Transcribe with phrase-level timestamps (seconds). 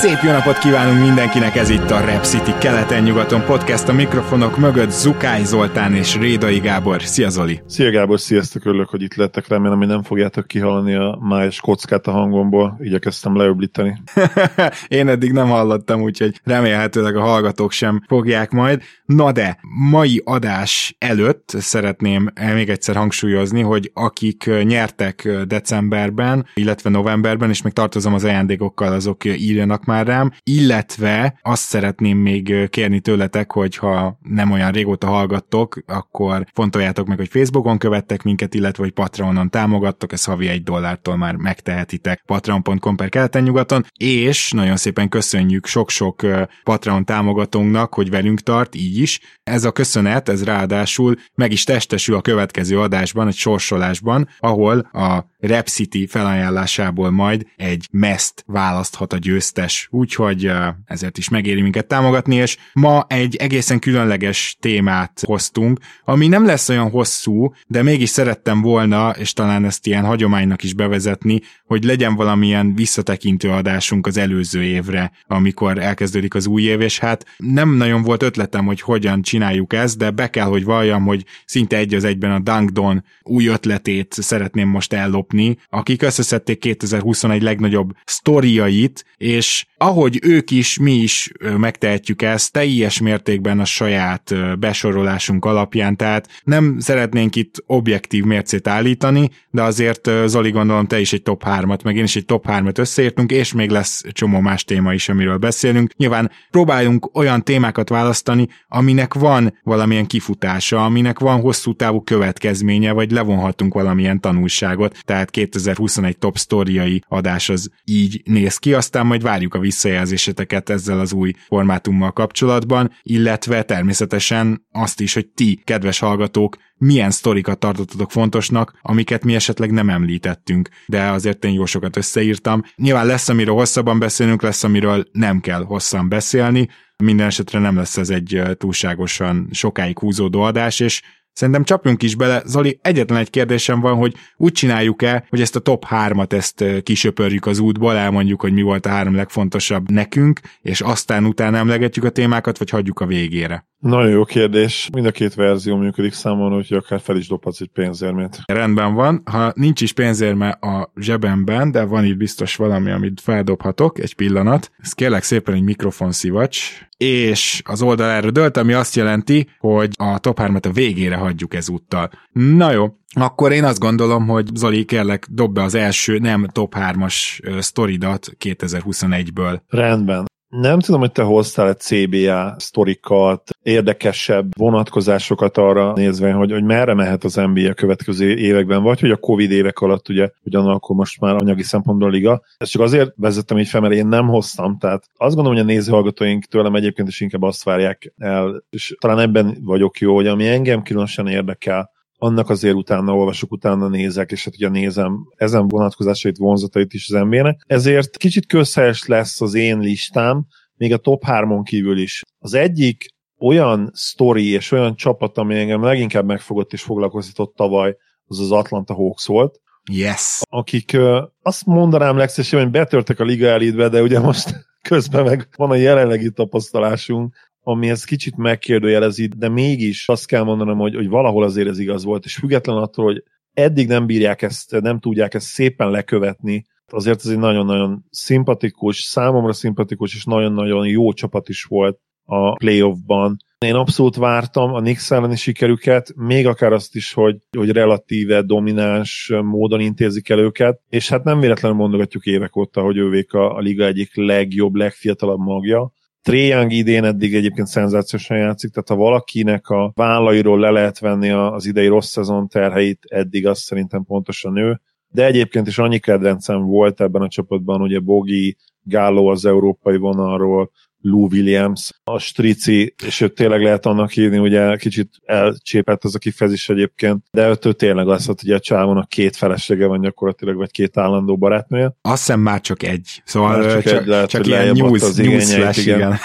[0.00, 4.90] Szép jó napot kívánunk mindenkinek, ez itt a Rap City keleten-nyugaton podcast a mikrofonok mögött
[4.90, 7.02] Zukály Zoltán és Rédai Gábor.
[7.02, 7.60] Szia Zoli!
[7.66, 12.06] Szia Gábor, sziasztok, örülök, hogy itt lettek, remélem, hogy nem fogjátok kihalni a május kockát
[12.06, 14.02] a hangomból, igyekeztem leöblíteni.
[14.88, 18.82] Én eddig nem hallottam, úgyhogy remélhetőleg a hallgatók sem fogják majd.
[19.04, 19.58] Na de,
[19.90, 27.72] mai adás előtt szeretném még egyszer hangsúlyozni, hogy akik nyertek decemberben, illetve novemberben, és még
[27.72, 34.18] tartozom az ajándékokkal, azok írjanak már rám, illetve azt szeretném még kérni tőletek, hogy ha
[34.22, 40.12] nem olyan régóta hallgattok, akkor fontoljátok meg, hogy Facebookon követtek minket, illetve hogy Patreonon támogattok,
[40.12, 46.26] ez havi egy dollártól már megtehetitek patreon.com per keleten nyugaton, és nagyon szépen köszönjük sok-sok
[46.62, 49.20] Patreon támogatónknak, hogy velünk tart, így is.
[49.42, 55.29] Ez a köszönet, ez ráadásul meg is testesül a következő adásban, egy sorsolásban, ahol a
[55.40, 60.52] Rap City felajánlásából majd egy meszt választhat a győztes, úgyhogy
[60.84, 66.68] ezért is megéri minket támogatni, és ma egy egészen különleges témát hoztunk, ami nem lesz
[66.68, 72.14] olyan hosszú, de mégis szerettem volna, és talán ezt ilyen hagyománynak is bevezetni, hogy legyen
[72.14, 78.02] valamilyen visszatekintő adásunk az előző évre, amikor elkezdődik az új év, és hát nem nagyon
[78.02, 82.04] volt ötletem, hogy hogyan csináljuk ezt, de be kell, hogy valljam, hogy szinte egy az
[82.04, 85.29] egyben a Dunkdon új ötletét szeretném most ellopni,
[85.70, 93.60] akik összeszedték 2021 legnagyobb sztoriait, és ahogy ők is, mi is megtehetjük ezt teljes mértékben
[93.60, 100.86] a saját besorolásunk alapján, tehát nem szeretnénk itt objektív mércét állítani, de azért Zoli gondolom
[100.86, 104.02] te is egy top 3-at, meg én is egy top 3-at összeértünk, és még lesz
[104.12, 105.92] csomó más téma is, amiről beszélünk.
[105.96, 113.10] Nyilván próbáljunk olyan témákat választani, aminek van valamilyen kifutása, aminek van hosszú távú következménye, vagy
[113.10, 119.54] levonhatunk valamilyen tanulságot, tehát 2021 top sztoriai adás az így néz ki, aztán majd várjuk
[119.54, 126.56] a visszajelzéseteket ezzel az új formátummal kapcsolatban, illetve természetesen azt is, hogy ti, kedves hallgatók,
[126.74, 132.62] milyen sztorikat tartottatok fontosnak, amiket mi esetleg nem említettünk, de azért én jó sokat összeírtam.
[132.76, 136.68] Nyilván lesz, amiről hosszabban beszélünk, lesz, amiről nem kell hosszan beszélni,
[137.00, 141.02] minden esetre nem lesz ez egy túlságosan sokáig húzódó adás, és
[141.40, 142.42] Szerintem csapjunk is bele.
[142.46, 147.46] Zoli, egyetlen egy kérdésem van, hogy úgy csináljuk-e, hogy ezt a top 3-at ezt kisöpörjük
[147.46, 152.10] az útból, elmondjuk, hogy mi volt a három legfontosabb nekünk, és aztán utána emlegetjük a
[152.10, 153.69] témákat, vagy hagyjuk a végére.
[153.80, 154.88] Nagyon jó kérdés.
[154.92, 158.38] Mind a két verzió működik számon, hogy akár fel is dobhatsz egy pénzérmét.
[158.46, 159.22] Rendben van.
[159.24, 164.70] Ha nincs is pénzérme a zsebemben, de van itt biztos valami, amit feldobhatok, egy pillanat.
[164.78, 170.38] Ez kérlek szépen egy mikrofonszívacs, és az erről dölt, ami azt jelenti, hogy a top
[170.42, 172.10] 3-at a végére hagyjuk ezúttal.
[172.32, 176.74] Na jó, akkor én azt gondolom, hogy Zoli, kérlek, dob be az első nem top
[176.78, 179.60] 3-as sztoridat 2021-ből.
[179.68, 180.29] Rendben.
[180.50, 186.94] Nem tudom, hogy te hoztál egy CBA sztorikat, érdekesebb vonatkozásokat arra nézve, hogy, hogy merre
[186.94, 191.20] mehet az NBA a következő években, vagy hogy a Covid évek alatt ugye ugyanakkor most
[191.20, 192.42] már anyagi szempontból a liga.
[192.56, 195.72] Ezt csak azért vezettem így fel, mert én nem hoztam, tehát azt gondolom, hogy a
[195.74, 200.48] nézőhallgatóink tőlem egyébként is inkább azt várják el, és talán ebben vagyok jó, hogy ami
[200.48, 201.90] engem különösen érdekel,
[202.22, 207.20] annak azért utána olvasok, utána nézek, és hát ugye nézem ezen vonatkozásait, vonzatait is az
[207.20, 207.60] NBA-nek.
[207.66, 212.22] Ezért kicsit közhelyes lesz az én listám, még a top 3-on kívül is.
[212.38, 213.06] Az egyik
[213.38, 218.94] olyan sztori és olyan csapat, ami engem leginkább megfogott és foglalkoztatott tavaly, az az Atlanta
[218.94, 219.60] Hawks volt.
[219.90, 220.40] Yes.
[220.50, 220.96] Akik
[221.42, 225.74] azt mondanám legszesebben, hogy betörtek a liga elitbe, de ugye most közben meg van a
[225.74, 227.34] jelenlegi tapasztalásunk,
[227.70, 232.04] ami ezt kicsit megkérdőjelezi, de mégis azt kell mondanom, hogy, hogy valahol azért ez igaz
[232.04, 233.22] volt, és független attól, hogy
[233.52, 239.52] eddig nem bírják ezt, nem tudják ezt szépen lekövetni, azért ez egy nagyon-nagyon szimpatikus, számomra
[239.52, 243.36] szimpatikus és nagyon-nagyon jó csapat is volt a playoffban.
[243.58, 249.32] Én abszolút vártam a Knicks elleni sikerüket, még akár azt is, hogy, hogy relatíve domináns
[249.42, 253.58] módon intézik el őket, és hát nem véletlenül mondogatjuk évek óta, hogy ővék a, a
[253.58, 255.92] liga egyik legjobb, legfiatalabb magja,
[256.28, 261.66] Young idén eddig egyébként szenzációsan játszik, tehát ha valakinek a vállairól le lehet venni az
[261.66, 264.80] idei rossz szezon terheit, eddig azt szerintem pontosan ő.
[265.08, 270.70] De egyébként is annyi kedvencem volt ebben a csapatban, ugye Bogi, Gálló az európai vonalról,
[271.00, 276.18] Lou Williams, a Strici, és őt tényleg lehet annak hívni, ugye kicsit elcsépelt az a
[276.18, 280.56] kifejezés egyébként, de őt, ő tényleg az, hogy ugye a csávónak két felesége van gyakorlatilag,
[280.56, 281.94] vagy két állandó barátnője.
[282.02, 283.22] Azt hiszem már csak egy.
[283.24, 285.98] Szóval Már csak csak, egy, lehet, csak ilyen news, az news igényeit, flash, igen.
[285.98, 286.18] igen.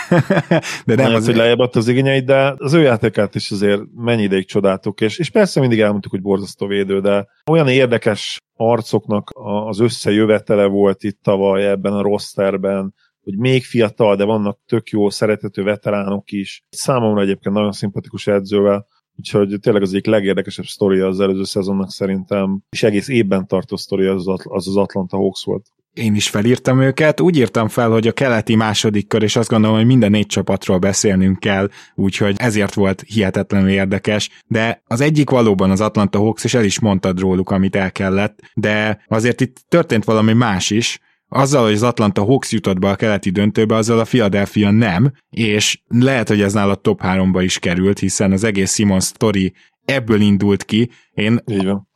[0.86, 4.24] de nem Nem az, hogy lejjebb az igényeit, de az ő játékát is azért mennyi
[4.24, 9.32] ideig csodáltuk, és, és persze mindig elmondtuk, hogy borzasztó védő, de olyan érdekes arcoknak
[9.68, 12.94] az összejövetele volt itt tavaly ebben a rosterben,
[13.26, 16.64] hogy még fiatal, de vannak tök jó, szeretető veteránok is.
[16.70, 18.86] Számomra egyébként nagyon szimpatikus edzővel,
[19.16, 24.14] úgyhogy tényleg az egyik legérdekesebb sztoria az előző szezonnak szerintem, és egész évben tartó sztoria
[24.14, 25.66] az az, az, Atlanta Hawks volt.
[25.94, 27.22] én is felírtam őket.
[27.22, 30.78] Úgy írtam fel, hogy a keleti második kör, és azt gondolom, hogy minden négy csapatról
[30.78, 34.30] beszélnünk kell, úgyhogy ezért volt hihetetlenül érdekes.
[34.48, 38.40] De az egyik valóban az Atlanta Hawks, és el is mondtad róluk, amit el kellett,
[38.54, 41.00] de azért itt történt valami más is,
[41.30, 45.82] azzal, hogy az Atlanta Hawks jutott be a keleti döntőbe, azzal a Philadelphia nem, és
[45.88, 49.54] lehet, hogy ez nála top 3-ba is került, hiszen az egész Simon story
[49.86, 50.90] ebből indult ki.
[51.14, 51.44] Én.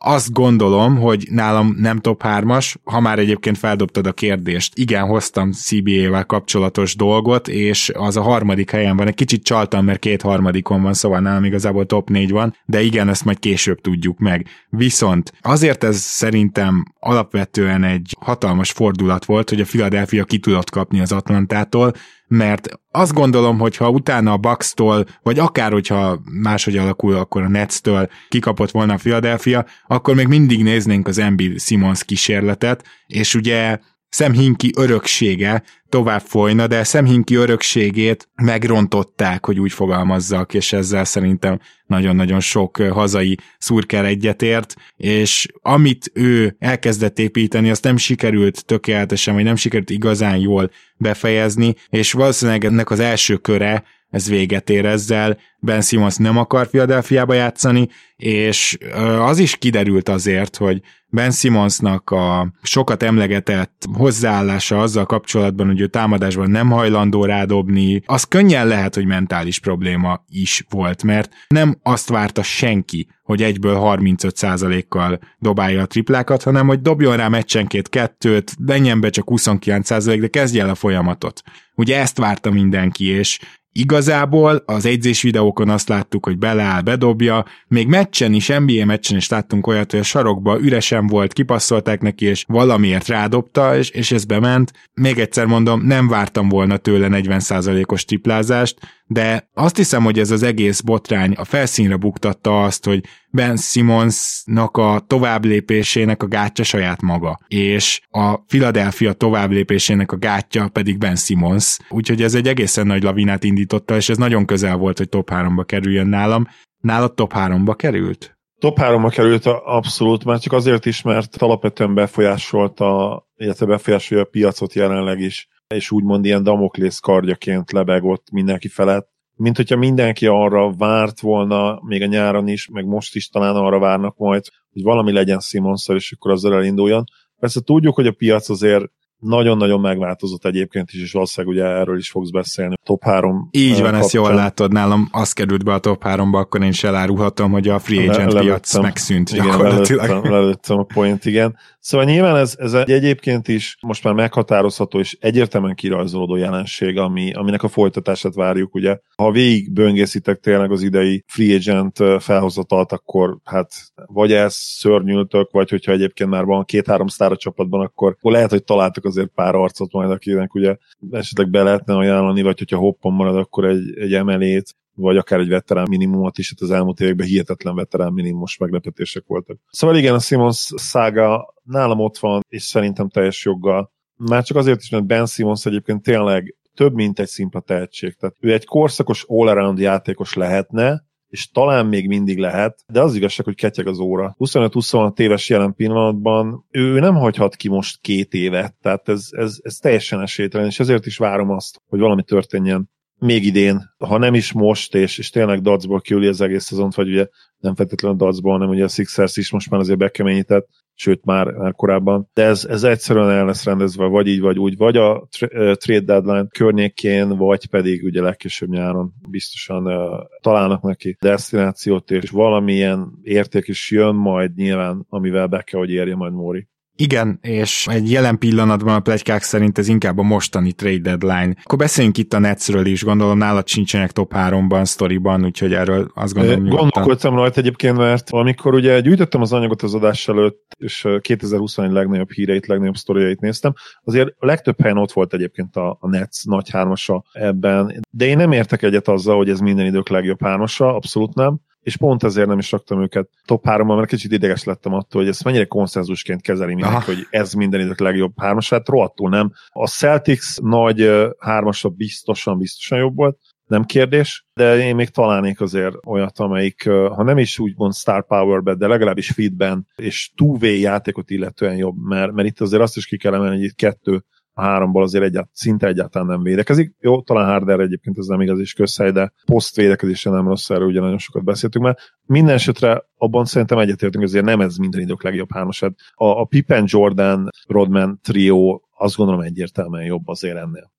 [0.02, 4.78] Azt gondolom, hogy nálam nem top 3-as, ha már egyébként feldobtad a kérdést.
[4.78, 9.08] Igen, hoztam CBA-vel kapcsolatos dolgot, és az a harmadik helyen van.
[9.08, 13.10] Egy kicsit csaltam, mert két harmadikon van, szóval nálam igazából top 4 van, de igen,
[13.10, 14.48] ezt majd később tudjuk meg.
[14.70, 21.00] Viszont azért ez szerintem alapvetően egy hatalmas fordulat volt, hogy a Philadelphia ki tudott kapni
[21.00, 21.94] az Atlantától,
[22.28, 27.48] mert azt gondolom, hogy ha utána a Bucks-tól, vagy akár hogyha máshogy alakul, akkor a
[27.48, 33.78] Nets-től kikapott volna a Philadelphia, akkor még mindig néznénk az Embiid Simons kísérletet, és ugye
[34.12, 41.04] Sam Hinkie öröksége tovább folyna, de Sam Hinkie örökségét megrontották, hogy úgy fogalmazzak, és ezzel
[41.04, 49.34] szerintem nagyon-nagyon sok hazai szurker egyetért, és amit ő elkezdett építeni, azt nem sikerült tökéletesen,
[49.34, 54.86] vagy nem sikerült igazán jól befejezni, és valószínűleg ennek az első köre ez véget ér
[54.86, 58.78] ezzel, Ben Simmons nem akar Philadelphiába játszani, és
[59.20, 65.88] az is kiderült azért, hogy Ben Simmonsnak a sokat emlegetett hozzáállása azzal kapcsolatban, hogy ő
[65.88, 72.10] támadásban nem hajlandó rádobni, az könnyen lehet, hogy mentális probléma is volt, mert nem azt
[72.10, 79.00] várta senki, hogy egyből 35%-kal dobálja a triplákat, hanem hogy dobjon rá meccsenként kettőt, menjen
[79.00, 81.42] be csak 29%, de kezdje el a folyamatot.
[81.76, 83.40] Ugye ezt várta mindenki, és
[83.72, 89.30] Igazából az edzés videókon azt láttuk, hogy beleáll, bedobja, még meccsen is, NBA meccsen is
[89.30, 94.26] láttunk olyat, hogy a sarokba üresen volt, kipasszolták neki, és valamiért rádobta, és, és ez
[94.26, 94.72] bement.
[94.94, 98.80] Még egyszer mondom, nem vártam volna tőle 40%-os triplázást,
[99.12, 104.78] de azt hiszem, hogy ez az egész botrány a felszínre buktatta azt, hogy Ben Simmonsnak
[104.78, 111.78] a továbblépésének a gátja saját maga, és a Philadelphia továbblépésének a gátja pedig Ben Simmons,
[111.90, 115.64] úgyhogy ez egy egészen nagy lavinát indította, és ez nagyon közel volt, hogy top 3-ba
[115.66, 116.48] kerüljön nálam.
[116.80, 118.38] Nálad top 3-ba került?
[118.60, 124.74] Top 3 került abszolút, már csak azért is, mert alapvetően befolyásolta, illetve befolyásolja a piacot
[124.74, 129.08] jelenleg is, és úgymond ilyen Damoklész kardjaként lebegott mindenki felett.
[129.36, 133.80] Mint hogyha mindenki arra várt volna, még a nyáron is, meg most is talán arra
[133.80, 134.44] várnak majd,
[134.74, 137.04] hogy valami legyen Simonszal, és akkor azzal elinduljon.
[137.40, 138.84] Persze tudjuk, hogy a piac azért
[139.20, 142.76] nagyon-nagyon megváltozott egyébként is, és valószínűleg ugye erről is fogsz beszélni.
[142.84, 146.62] Top 3 Így van, ezt jól látod nálam, az került be a top 3-ba, akkor
[146.62, 148.82] én is elárulhatom, hogy a free agent Le- piac lelőttem.
[148.82, 150.08] megszűnt Igen, gyakorlatilag.
[150.08, 151.58] lelőttem, lelőttem a point, igen.
[151.90, 157.34] Szóval nyilván ez, ez egy egyébként is most már meghatározható és egyértelműen kirajzolódó jelenség, ami,
[157.34, 158.98] aminek a folytatását várjuk, ugye.
[159.16, 163.72] Ha végig böngészitek tényleg az idei free agent felhozatalt, akkor hát
[164.06, 168.64] vagy ez szörnyültök, vagy hogyha egyébként már van két-három sztár csapatban, akkor, akkor lehet, hogy
[168.64, 170.76] találtak azért pár arcot majd, akinek ugye
[171.12, 175.48] esetleg be lehetne ajánlani, vagy hogyha hoppon marad, akkor egy, egy emelét, vagy akár egy
[175.48, 179.58] veterán minimumot is, hát az elmúlt években hihetetlen veterán minimumos meglepetések voltak.
[179.70, 183.92] Szóval igen, a Simons szága nálam ott van, és szerintem teljes joggal.
[184.16, 188.16] Már csak azért is, mert Ben Simons egyébként tényleg több, mint egy szimpla tehetség.
[188.16, 193.46] Tehát ő egy korszakos all-around játékos lehetne, és talán még mindig lehet, de az igazság,
[193.46, 194.36] hogy ketyeg az óra.
[194.38, 199.76] 25-26 éves jelen pillanatban ő nem hagyhat ki most két évet, tehát ez, ez, ez
[199.76, 204.52] teljesen esélytelen, és ezért is várom azt, hogy valami történjen még idén, ha nem is
[204.52, 208.70] most, és, és tényleg dacból kiüli az egész szezont, vagy ugye nem feltétlenül dacból, hanem
[208.70, 212.84] ugye a Sixers is most már azért bekeményített, sőt már, már korábban, de ez, ez
[212.84, 215.28] egyszerűen el lesz rendezve, vagy így, vagy úgy, vagy a
[215.76, 223.20] trade deadline környékén, vagy pedig ugye legkésőbb nyáron biztosan uh, találnak neki destinációt, és valamilyen
[223.22, 226.68] érték is jön majd nyilván, amivel be kell, hogy érje majd Móri.
[227.02, 231.54] Igen, és egy jelen pillanatban a plegykák szerint ez inkább a mostani trade deadline.
[231.64, 236.34] Akkor beszéljünk itt a Netsről is, gondolom nálad sincsenek top 3-ban, sztoriban, úgyhogy erről azt
[236.34, 241.92] gondolom Gondolkodtam rajta egyébként, mert amikor ugye gyűjtöttem az anyagot az adás előtt, és 2021
[241.92, 246.46] legnagyobb híreit, legnagyobb sztoriait néztem, azért a legtöbb helyen ott volt egyébként a, a Nets
[246.46, 250.96] nagy hármasa ebben, de én nem értek egyet azzal, hogy ez minden idők legjobb hármasa,
[250.96, 254.94] abszolút nem és pont ezért nem is raktam őket top 3 mert kicsit ideges lettem
[254.94, 259.52] attól, hogy ezt mennyire konszenzusként kezeli mindenki, hogy ez minden idők legjobb hármasát, rohadtul nem.
[259.70, 265.96] A Celtics nagy hármasa biztosan, biztosan jobb volt, nem kérdés, de én még találnék azért
[266.06, 271.76] olyat, amelyik, ha nem is úgymond star power de legalábbis feedben és two-way játékot illetően
[271.76, 275.04] jobb, mert, mert itt azért azt is ki kell emelni, hogy itt kettő a háromból
[275.04, 276.96] azért egyált, szinte egyáltalán nem védekezik.
[277.00, 280.88] Jó, talán Harder egyébként ez nem igaz is közhely, de poszt védekezése nem rossz, erről
[280.88, 285.24] ugye nagyon sokat beszéltünk mert Minden esetre abban szerintem egyetértünk, azért nem ez minden idők
[285.24, 285.94] legjobb hármasad.
[286.14, 290.92] A, a Pippen, Jordan, Rodman trio azt gondolom egyértelműen jobb azért ennél.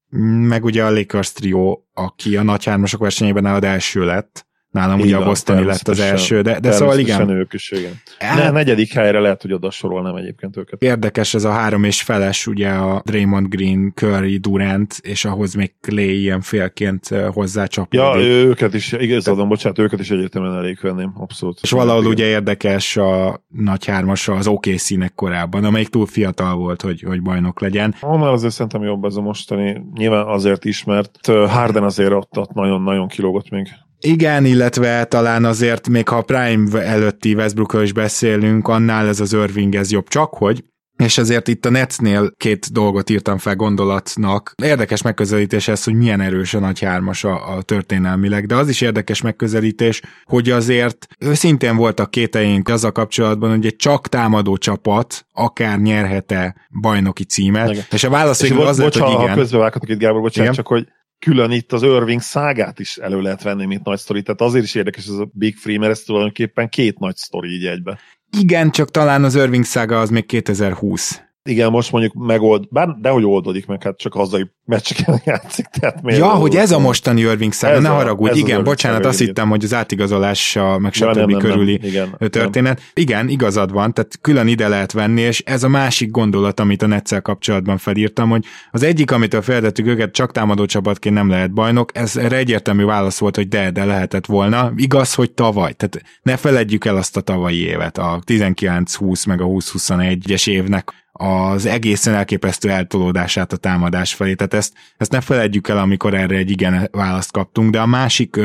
[0.48, 5.16] Meg ugye a Lakers trio, aki a nagy hármasok versenyében nálad első lett, Nálam ugye
[5.16, 7.28] a Bostoni lett az első, de, de szóval igen.
[7.28, 7.92] ők is, igen.
[8.18, 10.82] Hát, ne, negyedik helyre lehet, hogy oda sorolnám egyébként őket.
[10.82, 15.74] Érdekes ez a három és feles, ugye a Draymond Green, Curry, Durant, és ahhoz még
[15.80, 18.00] Clay ilyen félként hozzácsapódik.
[18.00, 21.58] Ja, őket is, igazadom, bocsánat, őket is egyértelműen elég venném, abszolút.
[21.62, 22.12] És valahol igen.
[22.12, 27.60] ugye érdekes a nagy hármasa az OKC-nek korábban, amelyik túl fiatal volt, hogy, hogy bajnok
[27.60, 27.94] legyen.
[28.00, 32.52] Annál azért szerintem jobb ez a mostani, nyilván azért is, mert Harden azért ott, ott
[32.52, 33.68] nagyon-nagyon kilógott még.
[34.00, 39.32] Igen, illetve talán azért, még ha a Prime előtti Westbrookról is beszélünk, annál ez az
[39.32, 40.64] Irving ez jobb, csak hogy
[41.04, 44.54] és ezért itt a Netsnél két dolgot írtam fel gondolatnak.
[44.62, 48.80] Érdekes megközelítés ez, hogy milyen erős a nagy hármas a, a történelmileg, de az is
[48.80, 55.26] érdekes megközelítés, hogy azért őszintén voltak kéteink az a kapcsolatban, hogy egy csak támadó csapat
[55.32, 57.84] akár nyerhet-e bajnoki címet, igen.
[57.90, 59.28] és a válasz és az lett, hogy igen.
[59.28, 60.64] Ha közbevághatok itt, Gábor, bocsánat, igen.
[60.64, 60.86] csak hogy
[61.20, 64.22] külön itt az Irving szágát is elő lehet venni, mint nagy sztori.
[64.22, 67.66] Tehát azért is érdekes ez a Big Free, mert ez tulajdonképpen két nagy sztori így
[67.66, 67.98] egybe.
[68.38, 71.22] Igen, csak talán az Irving szága az még 2020.
[71.42, 75.66] Igen, most mondjuk megold, bár dehogy oldódik meg, hát csak hazai meccseken játszik.
[75.66, 79.64] Tehát ja, hogy ez a mostani Irving szága, ne haragudj, igen, bocsánat, azt hittem, hogy
[79.64, 81.14] az átigazolással, meg stb.
[81.14, 82.76] Nem, nem, körüli nem, igen, történet.
[82.76, 82.86] Nem.
[82.94, 86.86] Igen, igazad van, tehát külön ide lehet venni, és ez a másik gondolat, amit a
[86.86, 91.96] Netszel kapcsolatban felírtam, hogy az egyik, amitől feltettük őket, csak támadó csapatként nem lehet bajnok,
[91.96, 94.72] ez erre egyértelmű válasz volt, hogy de, de lehetett volna.
[94.76, 99.44] Igaz, hogy tavaly, tehát ne feledjük el azt a tavalyi évet, a 19-20 meg a
[99.44, 104.34] 20-21-es évnek az egészen elképesztő eltolódását a támadás felé.
[104.34, 108.40] Tehát ezt, ezt ne feledjük el, amikor erre egy igen választ kaptunk, de a másik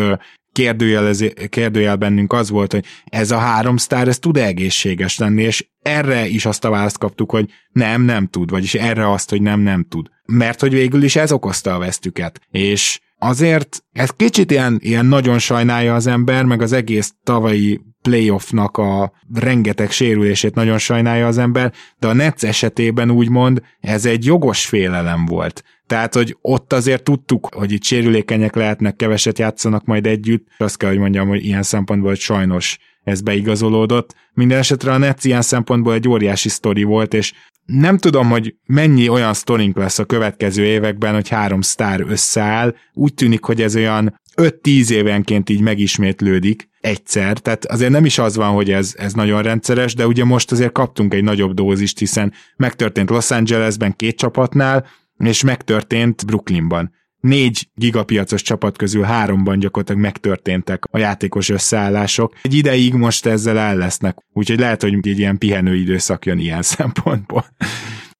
[0.51, 1.13] kérdőjel,
[1.49, 6.27] kérdőjel bennünk az volt, hogy ez a három sztár, ez tud egészséges lenni, és erre
[6.27, 9.85] is azt a választ kaptuk, hogy nem, nem tud, vagyis erre azt, hogy nem, nem
[9.89, 10.07] tud.
[10.25, 12.41] Mert hogy végül is ez okozta a vesztüket.
[12.51, 18.77] És azért ez kicsit ilyen, ilyen nagyon sajnálja az ember, meg az egész tavalyi playoffnak
[18.77, 24.65] a rengeteg sérülését nagyon sajnálja az ember, de a Nets esetében úgymond ez egy jogos
[24.65, 25.63] félelem volt.
[25.87, 30.47] Tehát, hogy ott azért tudtuk, hogy itt sérülékenyek lehetnek, keveset játszanak majd együtt.
[30.57, 34.15] Azt kell, hogy mondjam, hogy ilyen szempontból hogy sajnos ez beigazolódott.
[34.33, 37.33] Minden esetre a Nets ilyen szempontból egy óriási sztori volt, és
[37.65, 42.75] nem tudom, hogy mennyi olyan sztorink lesz a következő években, hogy három sztár összeáll.
[42.93, 48.35] Úgy tűnik, hogy ez olyan 5-10 évenként így megismétlődik egyszer, tehát azért nem is az
[48.35, 52.33] van, hogy ez, ez nagyon rendszeres, de ugye most azért kaptunk egy nagyobb dózist, hiszen
[52.55, 54.85] megtörtént Los Angelesben két csapatnál,
[55.17, 56.93] és megtörtént Brooklynban.
[57.25, 62.33] Négy gigapiacos csapat közül háromban gyakorlatilag megtörténtek a játékos összeállások.
[62.41, 66.61] Egy ideig most ezzel el lesznek, úgyhogy lehet, hogy egy ilyen pihenő időszak jön ilyen
[66.77, 67.45] szempontból.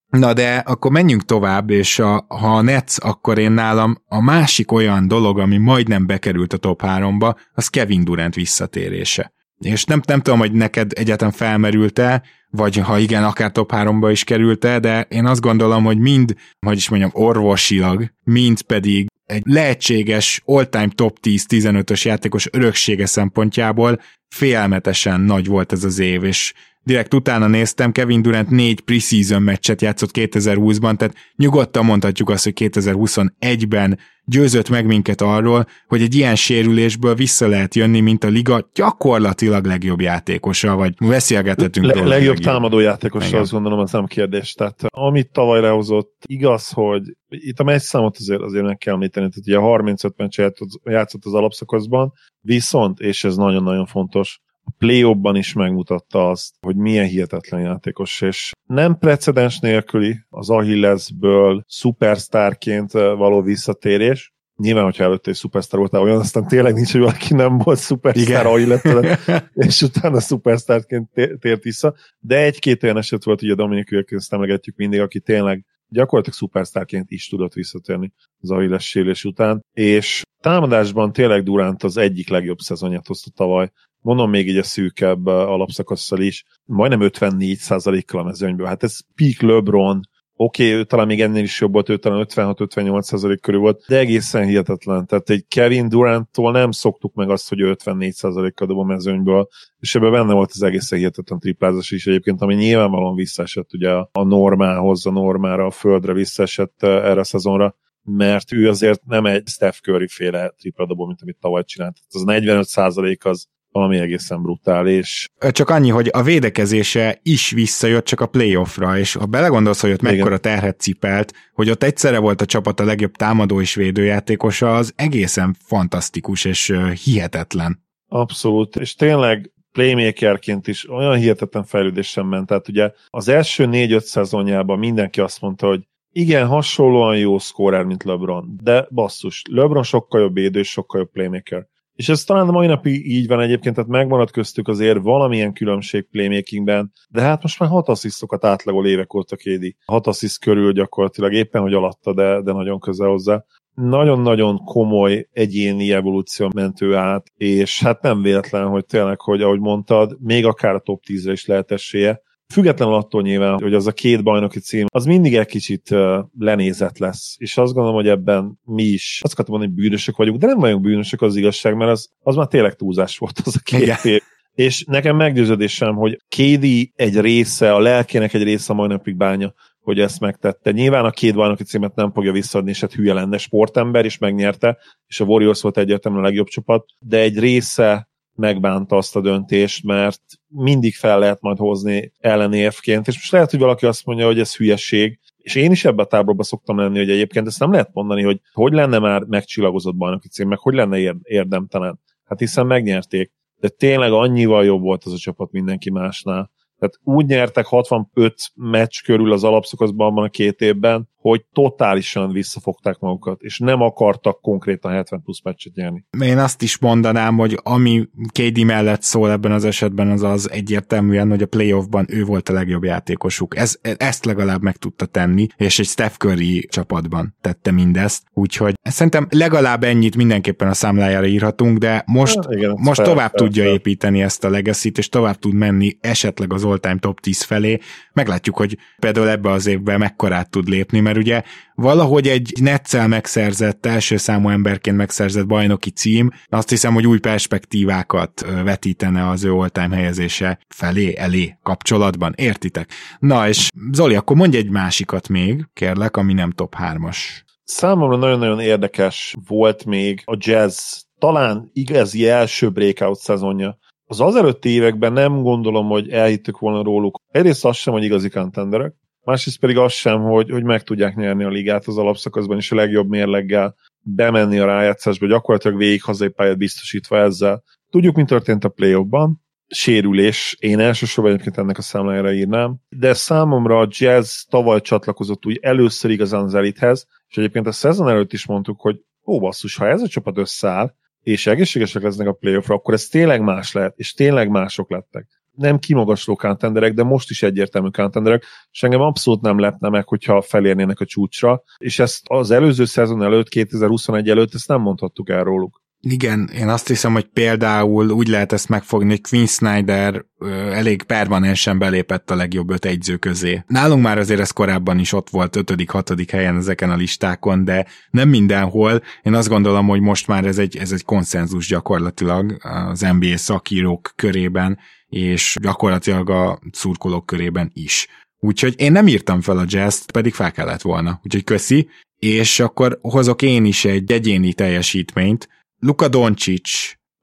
[0.09, 4.71] Na de akkor menjünk tovább, és a, ha a Nets, akkor én nálam a másik
[4.71, 9.33] olyan dolog, ami majdnem bekerült a top 3-ba, az Kevin Durant visszatérése.
[9.59, 14.23] És nem, nem tudom, hogy neked egyáltalán felmerült-e, vagy ha igen, akár top 3-ba is
[14.23, 16.35] került-e, de én azt gondolom, hogy mind,
[16.65, 25.21] hogy is mondjam, orvosilag, mind pedig egy lehetséges all-time top 10-15-ös játékos öröksége szempontjából félmetesen
[25.21, 26.53] nagy volt ez az év, és
[26.85, 32.53] direkt utána néztem, Kevin Durant négy preseason meccset játszott 2020-ban, tehát nyugodtan mondhatjuk azt, hogy
[32.55, 38.69] 2021-ben győzött meg minket arról, hogy egy ilyen sérülésből vissza lehet jönni, mint a liga
[38.73, 42.07] gyakorlatilag legjobb játékosa, vagy beszélgethetünk Le- róla.
[42.07, 44.53] Legjobb támadó játékosa, azt gondolom, az nem kérdés.
[44.53, 49.29] Tehát amit tavaly lehozott, igaz, hogy itt a meccs számot azért, azért meg kell említeni,
[49.29, 50.39] tehát ugye 35 meccs
[50.83, 52.11] játszott az alapszakaszban,
[52.41, 54.39] viszont, és ez nagyon-nagyon fontos,
[54.77, 62.91] play is megmutatta azt, hogy milyen hihetetlen játékos, és nem precedens nélküli az Achillesből superstarként
[62.91, 67.57] való visszatérés, Nyilván, hogyha előtte egy szupersztár voltál olyan, aztán tényleg nincs, hogy valaki nem
[67.57, 68.83] volt szupersztár, ahogy lett,
[69.67, 71.95] és utána szupersztárként tért vissza.
[72.19, 77.27] De egy-két olyan eset volt, ugye Dominik Wilkins emlegetjük mindig, aki tényleg gyakorlatilag szupersztárként is
[77.27, 83.29] tudott visszatérni az Achilles sérülés után, és támadásban tényleg Durant az egyik legjobb szezonját hozta
[83.29, 83.71] tavaly,
[84.05, 88.67] mondom még így a szűkebb alapszakasszal is, majdnem 54%-kal a mezőnyből.
[88.67, 89.99] Hát ez peak LeBron,
[90.37, 93.97] Oké, okay, ő talán még ennél is jobb volt, ő talán 56-58% körül volt, de
[93.97, 95.05] egészen hihetetlen.
[95.05, 99.47] Tehát egy Kevin Durant-tól nem szoktuk meg azt, hogy 54%-kal dob a mezőnyből,
[99.79, 104.23] és ebben benne volt az egészen hihetetlen triplázás is egyébként, ami nyilvánvalóan visszaesett ugye a
[104.23, 109.77] normához, a normára, a földre visszaesett erre a szezonra, mert ő azért nem egy Steph
[109.77, 111.97] Curry féle tripladobó, mint amit tavaly csinált.
[112.09, 115.27] Az 45% az valami egészen brutális.
[115.51, 120.01] Csak annyi, hogy a védekezése is visszajött csak a playoffra, és ha belegondolsz, hogy ott
[120.01, 120.15] Igen.
[120.15, 124.93] mekkora terhet cipelt, hogy ott egyszerre volt a csapat a legjobb támadó és védőjátékosa, az
[124.95, 127.83] egészen fantasztikus és hihetetlen.
[128.07, 132.47] Abszolút, és tényleg playmakerként is olyan hihetetlen fejlődésen ment.
[132.47, 138.03] Tehát ugye az első négy-öt szezonjában mindenki azt mondta, hogy igen, hasonlóan jó scorer, mint
[138.03, 141.67] LeBron, de basszus, LeBron sokkal jobb védő és sokkal jobb playmaker.
[141.95, 146.07] És ez talán a mai napig így van egyébként, tehát megmaradt köztük azért valamilyen különbség
[146.11, 149.75] playmakingben, de hát most már hat asszisztokat átlagol évek óta Kédi.
[149.85, 153.43] Hat assziszt körül gyakorlatilag éppen, hogy alatta, de, de nagyon közel hozzá.
[153.73, 160.17] Nagyon-nagyon komoly egyéni evolúció mentő át, és hát nem véletlen, hogy tényleg, hogy ahogy mondtad,
[160.19, 162.21] még akár a top 10-re is lehet esélye.
[162.53, 165.95] Függetlenül attól nyilván, hogy az a két bajnoki cím, az mindig egy kicsit
[166.39, 167.35] lenézett lesz.
[167.37, 170.59] És azt gondolom, hogy ebben mi is, azt akartam mondani, hogy bűnösök vagyunk, de nem
[170.59, 173.97] vagyunk bűnösök az igazság, mert az, az már tényleg túlzás volt az a két Igen.
[174.03, 174.21] év.
[174.53, 179.99] És nekem meggyőződésem, hogy Kédi egy része, a lelkének egy része majd napig bánja, hogy
[179.99, 180.71] ezt megtette.
[180.71, 184.77] Nyilván a két bajnoki címet nem fogja visszaadni, és hát hülye lenne sportember, és megnyerte,
[185.07, 189.83] és a Warriors volt egyértelműen a legjobb csapat, de egy része megbánta azt a döntést,
[189.83, 194.39] mert mindig fel lehet majd hozni ellenérvként, és most lehet, hogy valaki azt mondja, hogy
[194.39, 197.89] ez hülyeség, és én is ebbe a táborba szoktam lenni, hogy egyébként ezt nem lehet
[197.93, 201.99] mondani, hogy hogy lenne már megcsillagozott bajnoki cím, meg hogy lenne érdemtelen.
[202.23, 203.31] Hát hiszen megnyerték.
[203.59, 206.51] De tényleg annyival jobb volt az a csapat mindenki másnál.
[206.85, 212.99] Tehát úgy nyertek 65 meccs körül az alapszakaszban abban a két évben, hogy totálisan visszafogták
[212.99, 216.05] magukat, és nem akartak konkrétan 70 plusz meccset nyerni.
[216.19, 221.29] Én azt is mondanám, hogy ami KD mellett szól ebben az esetben, az az egyértelműen,
[221.29, 223.57] hogy a playoffban ő volt a legjobb játékosuk.
[223.57, 229.27] Ez, ezt legalább meg tudta tenni, és egy Steph Curry csapatban tette mindezt, úgyhogy szerintem
[229.29, 233.63] legalább ennyit mindenképpen a számlájára írhatunk, de most, ja, igen, most fel, tovább fel, tudja
[233.63, 233.73] fel.
[233.73, 237.79] építeni ezt a legacy és tovább tud menni esetleg az all-time top 10 felé.
[238.13, 241.41] Meglátjuk, hogy például ebbe az évben mekkorát tud lépni, mert ugye
[241.75, 248.45] valahogy egy netszel megszerzett, első számú emberként megszerzett bajnoki cím, azt hiszem, hogy új perspektívákat
[248.63, 252.33] vetítene az ő all-time helyezése felé, elé kapcsolatban.
[252.35, 252.89] Értitek?
[253.19, 257.17] Na és Zoli, akkor mondj egy másikat még, kérlek, ami nem top 3-as.
[257.63, 263.77] Számomra nagyon-nagyon érdekes volt még a jazz talán igazi első breakout szezonja.
[264.07, 267.21] Az az előtti években nem gondolom, hogy elhittük volna róluk.
[267.27, 271.43] Egyrészt az sem, hogy igazi contenderek, másrészt pedig az sem, hogy, hogy meg tudják nyerni
[271.43, 276.57] a ligát az alapszakaszban, és a legjobb mérleggel bemenni a rájátszásba, gyakorlatilag végig hazai pályát
[276.57, 277.63] biztosítva ezzel.
[277.89, 283.79] Tudjuk, mi történt a play-offban, sérülés, én elsősorban egyébként ennek a számlájára írnám, de számomra
[283.79, 288.45] a Jazz tavaly csatlakozott úgy először igazán az elithez, és egyébként a szezon előtt is
[288.45, 290.93] mondtuk, hogy ó basszus, ha ez a csapat összeáll,
[291.25, 295.79] és egészségesek lesznek a playoffra, akkor ez tényleg más lehet, és tényleg mások lettek nem
[295.79, 300.99] kimagasló contenderek, de most is egyértelmű contenderek, és engem abszolút nem lepne meg, hogyha felérnének
[300.99, 305.83] a csúcsra, és ezt az előző szezon előtt, 2021 előtt, ezt nem mondhattuk el róluk.
[306.09, 310.25] Igen, én azt hiszem, hogy például úgy lehet ezt megfogni, hogy Queen Snyder
[310.71, 313.63] elég permanensen belépett a legjobb öt egyző közé.
[313.67, 317.85] Nálunk már azért ez korábban is ott volt ötödik, hatodik helyen ezeken a listákon, de
[318.09, 319.01] nem mindenhol.
[319.23, 324.13] Én azt gondolom, hogy most már ez egy, ez egy konszenzus gyakorlatilag az NBA szakírók
[324.15, 328.07] körében, és gyakorlatilag a szurkolók körében is.
[328.39, 331.19] Úgyhogy én nem írtam fel a jazz pedig fel kellett volna.
[331.23, 331.89] Úgyhogy köszi,
[332.19, 335.47] és akkor hozok én is egy egyéni teljesítményt.
[335.79, 336.69] Luka Doncic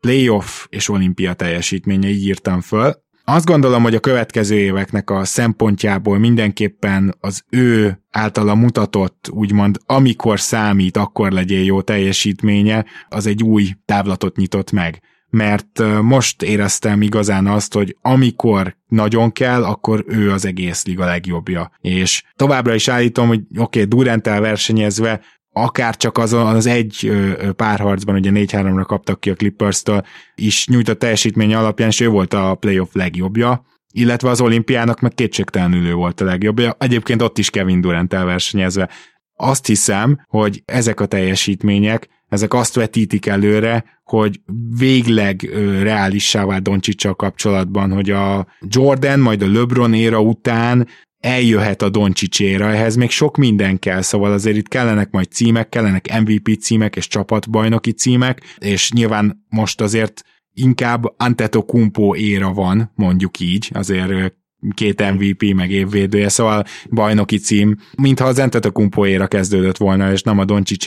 [0.00, 3.02] playoff és olimpia teljesítménye, így írtam föl.
[3.24, 10.40] Azt gondolom, hogy a következő éveknek a szempontjából mindenképpen az ő általa mutatott, úgymond amikor
[10.40, 17.46] számít, akkor legyél jó teljesítménye, az egy új távlatot nyitott meg mert most éreztem igazán
[17.46, 21.70] azt, hogy amikor nagyon kell, akkor ő az egész liga legjobbja.
[21.80, 25.20] És továbbra is állítom, hogy oké, okay, Durantel versenyezve
[25.52, 27.12] akár csak azon az egy
[27.56, 30.02] párharcban, ugye 4-3-ra kaptak ki a Clippers-től,
[30.34, 35.86] is nyújtott teljesítmény alapján, és ő volt a playoff legjobbja, illetve az olimpiának meg kétségtelenül
[35.86, 36.76] ő volt a legjobbja.
[36.78, 38.88] Egyébként ott is Kevin Durant elversenyezve.
[39.36, 44.40] Azt hiszem, hogy ezek a teljesítmények, ezek azt vetítik előre, hogy
[44.78, 45.42] végleg
[45.82, 50.88] reálissá vált Doncsicsal kapcsolatban, hogy a Jordan, majd a LeBron éra után
[51.22, 56.20] eljöhet a Doncsicséra, ehhez még sok minden kell, szóval azért itt kellenek majd címek, kellenek
[56.20, 63.70] MVP címek és csapatbajnoki címek, és nyilván most azért inkább Antetokumpo éra van, mondjuk így,
[63.72, 64.34] azért
[64.74, 70.38] két MVP, meg évvédője, szóval bajnoki cím, mintha az Antetokumpo éra kezdődött volna, és nem
[70.38, 70.80] a Doncsics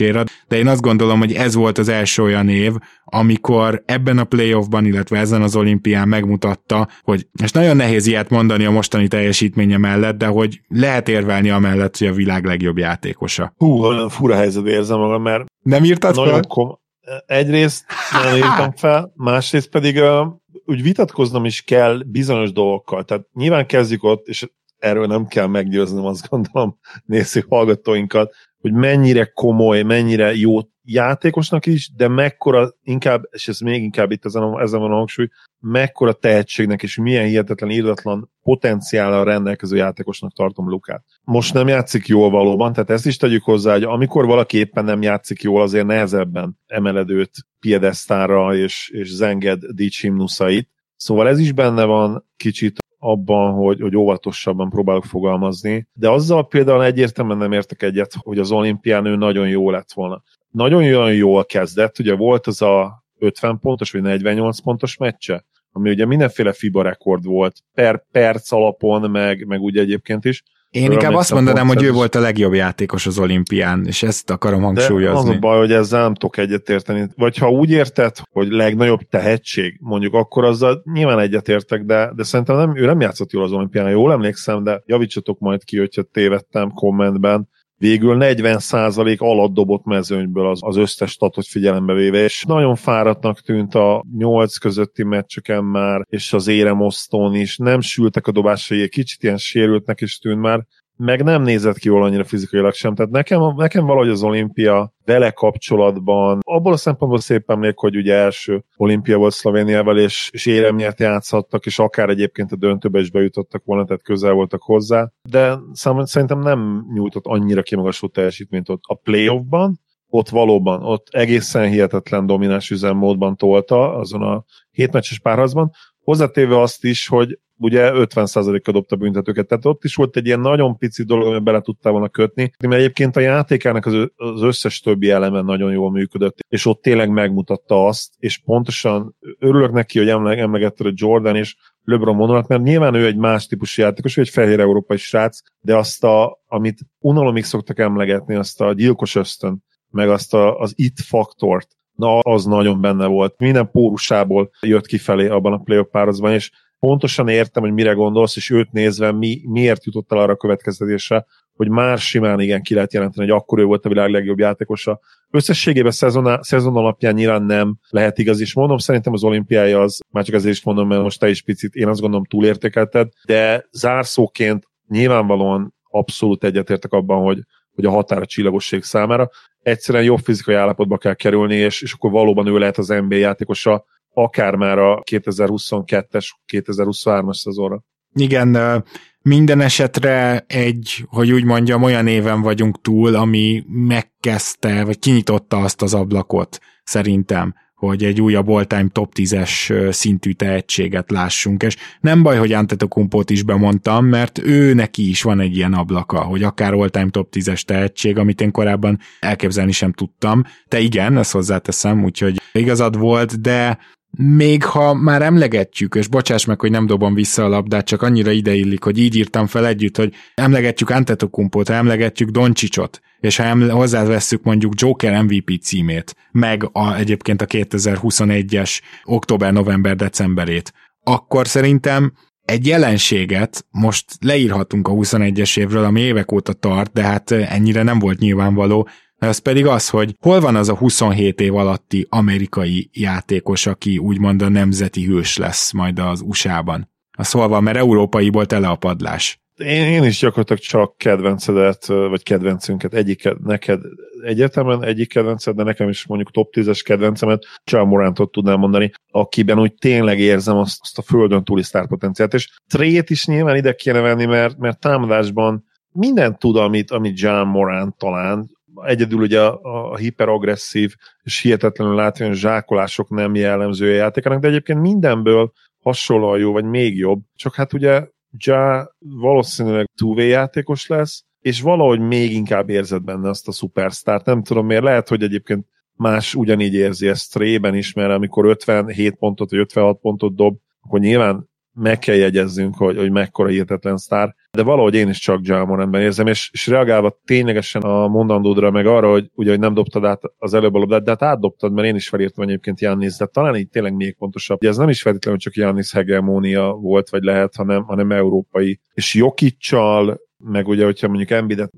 [0.48, 2.72] de én azt gondolom, hogy ez volt az első olyan év,
[3.04, 8.64] amikor ebben a playoffban, illetve ezen az olimpián megmutatta, hogy, és nagyon nehéz ilyet mondani
[8.64, 13.52] a mostani teljesítménye mellett, de hogy lehet érvelni amellett, hogy a világ legjobb játékosa.
[13.56, 16.40] Hú, olyan fura helyzet érzem magam, mert nem írtad fel?
[16.48, 16.84] Kom-
[17.26, 17.84] egyrészt
[18.24, 20.26] nem írtam fel, másrészt pedig uh,
[20.66, 23.04] úgy vitatkoznom is kell bizonyos dolgokkal.
[23.04, 24.46] Tehát nyilván kezdjük ott, és
[24.78, 31.90] erről nem kell meggyőznöm, azt gondolom, nézzük hallgatóinkat, hogy mennyire komoly, mennyire jó játékosnak is,
[31.96, 35.28] de mekkora inkább, és ez még inkább itt ezen, ezen van a hangsúly,
[35.60, 41.04] mekkora tehetségnek és milyen hihetetlen írdatlan potenciállal rendelkező játékosnak tartom Lukát.
[41.24, 45.02] Most nem játszik jól valóban, tehát ezt is tegyük hozzá, hogy amikor valaki éppen nem
[45.02, 50.70] játszik jól, azért nehezebben emeled őt piedesztára és, és zenged dicsimnuszait.
[50.96, 56.84] Szóval ez is benne van kicsit abban, hogy, hogy óvatosabban próbálok fogalmazni, de azzal például
[56.84, 60.22] egyértelműen nem értek egyet, hogy az olimpián ő nagyon jó lett volna.
[60.50, 66.06] Nagyon-nagyon jól kezdett, ugye volt az a 50 pontos vagy 48 pontos meccse, ami ugye
[66.06, 70.42] mindenféle FIBA rekord volt, per perc alapon, meg, meg úgy egyébként is,
[70.76, 74.62] én inkább azt mondanám, hogy ő volt a legjobb játékos az olimpián, és ezt akarom
[74.62, 75.24] hangsúlyozni.
[75.24, 77.08] De az a baj, hogy ezzel nem tudok egyetérteni.
[77.16, 82.56] Vagy ha úgy érted, hogy legnagyobb tehetség, mondjuk akkor azzal nyilván egyetértek, de, de szerintem
[82.56, 86.70] nem, ő nem játszott jól az olimpián, jól emlékszem, de javítsatok majd ki, hogyha tévedtem
[86.70, 93.40] kommentben végül 40% alatt dobott mezőnyből az, az összes statot figyelembe véve, és nagyon fáradtnak
[93.40, 99.22] tűnt a 8 közötti meccseken már, és az éremosztón is, nem sültek a dobásai, kicsit
[99.22, 102.94] ilyen sérültnek is tűnt már, meg nem nézett ki jól annyira fizikailag sem.
[102.94, 108.14] Tehát nekem, nekem valahogy az olimpia vele kapcsolatban, abból a szempontból szép emlék, hogy ugye
[108.14, 113.64] első olimpia volt Szlovéniával, és, és éremnyert játszhattak, és akár egyébként a döntőbe is bejutottak
[113.64, 119.80] volna, tehát közel voltak hozzá, de szerintem nem nyújtott annyira kimagasló teljesítményt ott a playoffban,
[120.08, 125.70] ott valóban, ott egészen hihetetlen domináns üzemmódban tolta azon a hétmeccses párharcban,
[126.06, 130.76] hozzátéve azt is, hogy ugye 50%-kal dobta büntetőket, tehát ott is volt egy ilyen nagyon
[130.76, 134.08] pici dolog, amiben bele tudtál volna kötni, mert egyébként a játékának az,
[134.42, 139.98] összes többi eleme nagyon jól működött, és ott tényleg megmutatta azt, és pontosan örülök neki,
[139.98, 144.16] hogy emleg, emlegette a Jordan és LeBron vonalat, mert nyilván ő egy más típusú játékos,
[144.16, 149.14] ő egy fehér európai srác, de azt, a, amit unalomig szoktak emlegetni, azt a gyilkos
[149.14, 153.34] ösztön, meg azt a, az it faktort, na az nagyon benne volt.
[153.38, 158.50] Minden pórusából jött kifelé abban a playoff pározban, és pontosan értem, hogy mire gondolsz, és
[158.50, 162.92] őt nézve mi, miért jutott el arra a következtetésre, hogy már simán igen ki lehet
[162.92, 165.00] jelenteni, hogy akkor ő volt a világ legjobb játékosa.
[165.30, 170.24] Összességében szezon, szezon alapján nyilván nem lehet igaz, és mondom, szerintem az olimpiája az, már
[170.24, 174.68] csak azért is mondom, mert most te is picit, én azt gondolom túlértékelted, de zárszóként
[174.88, 177.38] nyilvánvalóan abszolút egyetértek abban, hogy,
[177.74, 179.30] hogy a határ a csillagosség számára.
[179.66, 183.84] Egyszerűen jobb fizikai állapotba kell kerülni, és, és akkor valóban ő lehet az NBA játékosa,
[184.14, 187.82] akár már a 2022-es, 2023-as szezonra.
[188.14, 188.84] Igen,
[189.22, 195.82] minden esetre egy, hogy úgy mondjam, olyan éven vagyunk túl, ami megkezdte, vagy kinyitotta azt
[195.82, 202.36] az ablakot, szerintem hogy egy újabb all-time top 10-es szintű tehetséget lássunk, és nem baj,
[202.36, 207.10] hogy Antetokumpót is bemondtam, mert ő neki is van egy ilyen ablaka, hogy akár all-time
[207.10, 210.44] top 10-es tehetség, amit én korábban elképzelni sem tudtam.
[210.68, 213.78] Te igen, ezt hozzáteszem, úgyhogy igazad volt, de
[214.16, 218.30] még ha már emlegetjük, és bocsáss meg, hogy nem dobom vissza a labdát, csak annyira
[218.30, 224.42] ideillik, hogy így írtam fel együtt, hogy emlegetjük Antetokumpot, emlegetjük Doncsicsot, és ha emle- hozzávesszük
[224.42, 232.66] mondjuk Joker MVP címét, meg a, egyébként a 2021-es október, november, decemberét, akkor szerintem egy
[232.66, 238.18] jelenséget most leírhatunk a 21-es évről, ami évek óta tart, de hát ennyire nem volt
[238.18, 243.98] nyilvánvaló, ez pedig az, hogy hol van az a 27 év alatti amerikai játékos, aki
[243.98, 246.90] úgymond a nemzeti hős lesz majd az USA-ban.
[247.18, 249.40] A szólva, mert európaiból tele a padlás.
[249.56, 253.80] Én, én is gyakorlatilag csak kedvencedet, vagy kedvencünket, egyik, neked
[254.24, 259.74] egyetemen egyik kedvenced, de nekem is mondjuk top 10-es kedvencemet Csalmorántot tudnám mondani, akiben úgy
[259.74, 264.24] tényleg érzem azt, azt a földön túli sztárpotenciát, és trét is nyilván ide kéne venni,
[264.24, 270.94] mert, mert támadásban minden tud, amit, amit John Morant talán, egyedül ugye a, a hiperagresszív
[271.22, 277.20] és hihetetlenül látványos zsákolások nem jellemzője játékának, de egyébként mindenből hasonlóan jó, vagy még jobb.
[277.34, 278.06] Csak hát ugye
[278.44, 284.24] Ja valószínűleg 2 játékos lesz, és valahogy még inkább érzed benne azt a szupersztárt.
[284.24, 289.14] Nem tudom miért, lehet, hogy egyébként más ugyanígy érzi ezt Trében is, mert amikor 57
[289.14, 294.34] pontot vagy 56 pontot dob, akkor nyilván meg kell jegyezzünk, hogy, hogy mekkora hihetetlen sztár,
[294.50, 299.10] de valahogy én is csak Jalmoranben érzem, és, és reagálva ténylegesen a mondandódra, meg arra,
[299.10, 301.94] hogy ugye hogy nem dobtad át az előbb a labdát, de hát átdobtad, mert én
[301.94, 304.58] is felírtam egyébként Jannis, de talán így tényleg még pontosabb.
[304.60, 308.80] Ugye ez nem is feltétlenül csak Jannis hegemónia volt, vagy lehet, hanem, hanem európai.
[308.94, 311.30] És Jokicsal meg ugye, hogyha mondjuk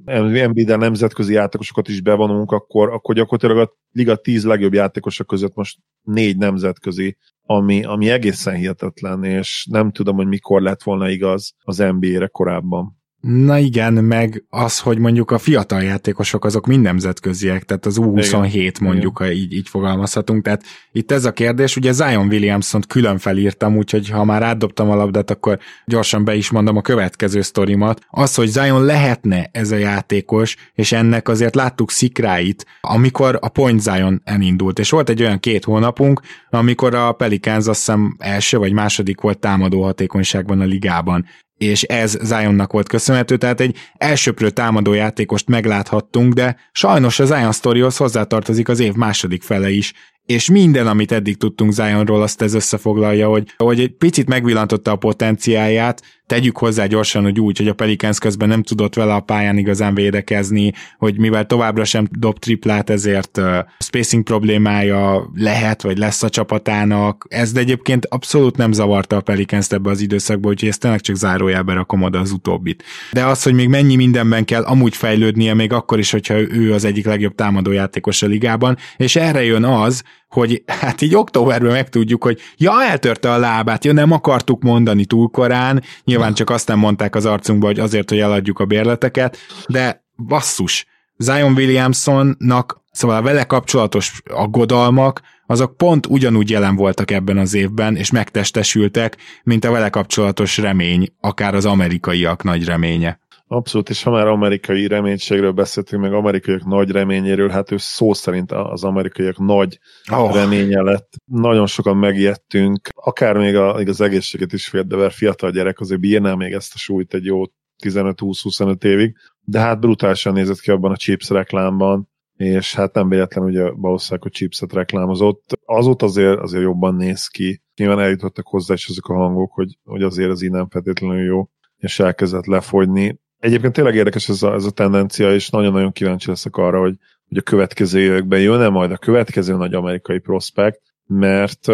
[0.04, 5.78] Embiid-en nemzetközi játékosokat is bevonunk, akkor, akkor gyakorlatilag a liga 10 legjobb játékosok között most
[6.02, 7.16] négy nemzetközi,
[7.50, 12.97] ami, ami egészen hihetetlen, és nem tudom, hogy mikor lett volna igaz az NBA-re korábban.
[13.20, 18.54] Na igen, meg az, hogy mondjuk a fiatal játékosok azok mind nemzetköziek, tehát az U27
[18.54, 19.32] igen, mondjuk, igen.
[19.32, 20.44] ha így, így fogalmazhatunk.
[20.44, 24.94] Tehát itt ez a kérdés, ugye Zion Williamson-t külön felírtam, úgyhogy ha már átdobtam a
[24.94, 28.00] labdát, akkor gyorsan be is mondom a következő sztorimat.
[28.10, 33.80] Az, hogy Zion lehetne ez a játékos, és ennek azért láttuk szikráit, amikor a Point
[33.80, 38.72] Zion elindult, és volt egy olyan két hónapunk, amikor a Pelicans azt hiszem első vagy
[38.72, 41.26] második volt támadó hatékonyságban a ligában
[41.58, 47.52] és ez Zionnak volt köszönhető, tehát egy elsőprő támadó játékost megláthattunk, de sajnos az Zion
[47.52, 49.92] sztorihoz hozzátartozik az év második fele is,
[50.26, 54.96] és minden, amit eddig tudtunk Zionról, azt ez összefoglalja, hogy, hogy egy picit megvillantotta a
[54.96, 59.58] potenciáját, tegyük hozzá gyorsan, hogy úgy, hogy a Pelicans közben nem tudott vele a pályán
[59.58, 66.22] igazán védekezni, hogy mivel továbbra sem dob triplát, ezért uh, spacing problémája lehet, vagy lesz
[66.22, 67.26] a csapatának.
[67.28, 71.16] Ez de egyébként abszolút nem zavarta a Pelicans ebbe az időszakba, úgyhogy ezt tényleg csak
[71.16, 72.82] zárójelbe rakom oda az utóbbit.
[73.12, 76.84] De az, hogy még mennyi mindenben kell amúgy fejlődnie, még akkor is, hogyha ő az
[76.84, 82.40] egyik legjobb támadójátékos a ligában, és erre jön az, hogy hát így októberben megtudjuk, hogy
[82.56, 87.14] ja, eltörte a lábát, ja, nem akartuk mondani túl korán, nyilván csak azt nem mondták
[87.14, 89.36] az arcunkba, hogy azért, hogy eladjuk a bérleteket,
[89.66, 90.86] de basszus,
[91.16, 97.96] Zion Williamsonnak, szóval a vele kapcsolatos aggodalmak, azok pont ugyanúgy jelen voltak ebben az évben,
[97.96, 103.20] és megtestesültek, mint a vele kapcsolatos remény, akár az amerikaiak nagy reménye.
[103.50, 108.52] Abszolút, és ha már amerikai reménységről beszéltünk, meg amerikaiak nagy reményéről, hát ő szó szerint
[108.52, 109.78] az amerikaiak nagy
[110.12, 110.34] oh.
[110.34, 111.12] reménye lett.
[111.24, 115.80] Nagyon sokan megijedtünk, akár még, a, még az egészséget is fél, de mert fiatal gyerek
[115.80, 117.42] azért bírná még ezt a súlyt egy jó
[117.84, 123.44] 15-20-25 évig, de hát brutálisan nézett ki abban a Chips reklámban, és hát nem véletlen,
[123.44, 125.58] ugye valószínűleg, hogy Chipset reklámozott.
[125.64, 127.62] Azóta azért, azért jobban néz ki.
[127.76, 131.98] Nyilván eljutottak hozzá is azok a hangok, hogy, hogy azért az innen feltétlenül jó, és
[132.00, 133.20] elkezdett lefogyni.
[133.38, 136.96] Egyébként tényleg érdekes ez a, ez a tendencia, és nagyon-nagyon kíváncsi leszek arra, hogy,
[137.28, 141.68] hogy a következő években jön-e majd a következő nagy amerikai prospekt, mert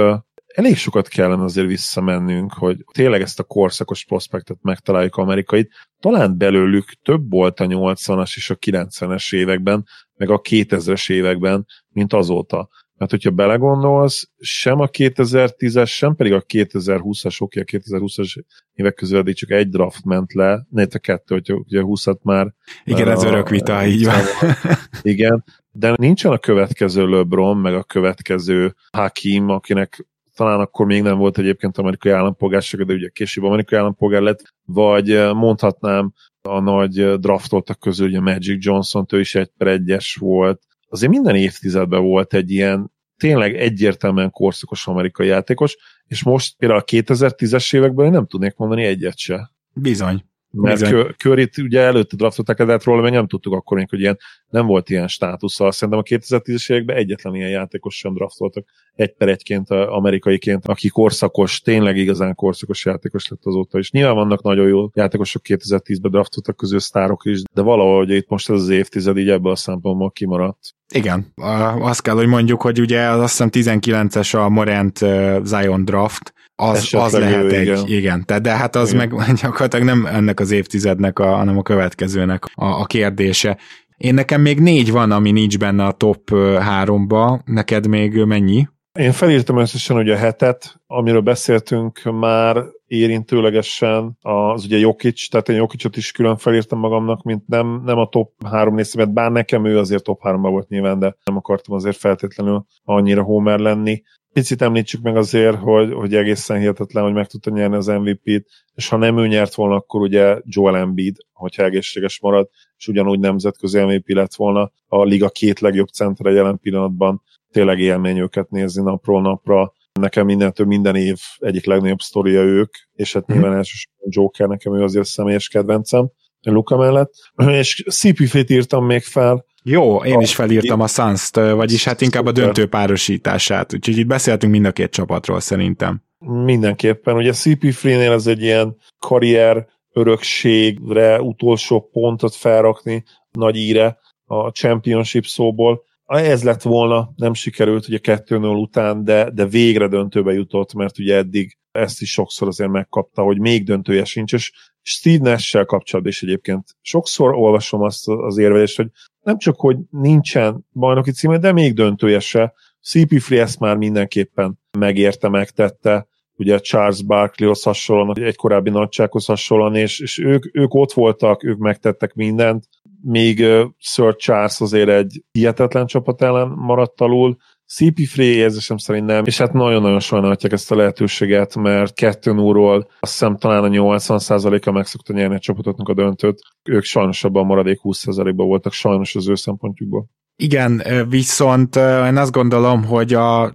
[0.54, 5.72] elég sokat kellene azért visszamennünk, hogy tényleg ezt a korszakos prospektet megtaláljuk amerikait.
[6.00, 12.12] Talán belőlük több volt a 80-as és a 90-es években, meg a 2000-es években, mint
[12.12, 12.68] azóta.
[12.98, 19.18] Mert hogyha belegondolsz, sem a 2010-es, sem pedig a 2020-as, oké, a 2020-as évek közül
[19.18, 22.54] eddig csak egy draft ment le, ne a kettő, hogy ugye 20 már.
[22.84, 24.20] Igen, ez örök vita, így van.
[25.02, 31.18] Igen, de nincsen a következő LeBron, meg a következő Hakim, akinek talán akkor még nem
[31.18, 37.78] volt egyébként amerikai állampolgárság, de ugye később amerikai állampolgár lett, vagy mondhatnám a nagy draftoltak
[37.78, 40.62] közül, ugye Magic Johnson, ő is egy per egyes volt,
[40.94, 45.76] azért minden évtizedben volt egy ilyen tényleg egyértelműen korszakos amerikai játékos,
[46.06, 49.50] és most például a 2010-es években én nem tudnék mondani egyet se.
[49.72, 50.24] Bizony.
[50.50, 54.18] Mert Curryt ugye előtte draftolták ezért róla, mert nem tudtuk akkor még, hogy ilyen,
[54.54, 55.70] nem volt ilyen státusza.
[55.70, 58.64] Szerintem a 2010-es években egyetlen ilyen játékos sem draftoltak
[58.94, 63.90] egy per egyként amerikaiként, aki korszakos, tényleg igazán korszakos játékos lett azóta is.
[63.90, 68.60] Nyilván vannak nagyon jó játékosok 2010-ben draftoltak közül sztárok is, de valahogy itt most ez
[68.60, 70.74] az évtized így ebből a szempontból kimaradt.
[70.94, 71.32] Igen,
[71.80, 74.98] azt kell, hogy mondjuk, hogy ugye azt hiszem 19-es a Morant
[75.42, 77.86] Zion draft, az, az lehet egy, igen.
[77.86, 78.24] igen.
[78.24, 79.08] Tehát, de hát az igen.
[79.14, 83.58] meg gyakorlatilag nem ennek az évtizednek, a, hanem a következőnek a, a kérdése.
[83.96, 88.66] Én nekem még négy van, ami nincs benne a top háromba, neked még mennyi?
[88.98, 95.56] Én felírtam összesen ugye a hetet, amiről beszéltünk már érintőlegesen, az ugye Jokic, tehát én
[95.56, 99.78] Jokicot is külön felírtam magamnak, mint nem, nem a top három részemet, bár nekem ő
[99.78, 104.02] azért top háromban volt nyilván, de nem akartam azért feltétlenül annyira homer lenni.
[104.34, 108.88] Picit említsük meg azért, hogy, hogy egészen hihetetlen, hogy meg tudta nyerni az MVP-t, és
[108.88, 113.80] ha nem ő nyert volna, akkor ugye Joel Embiid, hogyha egészséges marad, és ugyanúgy nemzetközi
[113.80, 119.20] MVP lett volna a liga két legjobb centre jelen pillanatban, tényleg élmény őket nézni napról
[119.22, 119.72] napra.
[120.00, 123.56] Nekem mindentől minden év egyik legnagyobb sztoria ők, és hát nyilván mm.
[123.56, 126.10] elsősorban Joker, nekem ő azért személyes kedvencem.
[126.40, 127.12] Luka mellett,
[127.46, 132.32] és CP-t írtam még fel, jó, én is felírtam a suns vagyis hát inkább a
[132.32, 136.02] döntő párosítását, úgyhogy itt beszéltünk mind a két csapatról szerintem.
[136.18, 145.24] Mindenképpen, ugye CP3-nél ez egy ilyen karrier örökségre utolsó pontot felrakni nagy íre a championship
[145.24, 145.82] szóból.
[146.06, 151.16] Ez lett volna, nem sikerült ugye 2-0 után, de, de végre döntőbe jutott, mert ugye
[151.16, 156.22] eddig ezt is sokszor azért megkapta, hogy még döntője sincs, és Steve Nash-sel kapcsolatban is
[156.22, 158.88] egyébként sokszor olvasom azt az érvelést, hogy
[159.22, 162.52] nem csak, hogy nincsen bajnoki címe, de még döntője se.
[162.84, 166.06] CP3 ezt már mindenképpen megérte, megtette,
[166.36, 171.58] ugye Charles Barkleyhoz hasonlóan, egy korábbi nagysághoz hasonlóan, és, és ők, ők ott voltak, ők
[171.58, 172.68] megtettek mindent,
[173.02, 173.44] még
[173.78, 177.36] Sir Charles azért egy hihetetlen csapat ellen maradt alul,
[177.78, 183.12] CP3 érzésem szerint nem, és hát nagyon-nagyon sajnálhatják ezt a lehetőséget, mert 2 0 azt
[183.12, 186.40] hiszem talán a 80%-a meg szokta nyerni a csapatoknak a döntőt.
[186.62, 190.06] Ők sajnos abban a maradék 20%-ban voltak, sajnos az ő szempontjukból.
[190.36, 193.54] Igen, viszont én azt gondolom, hogy a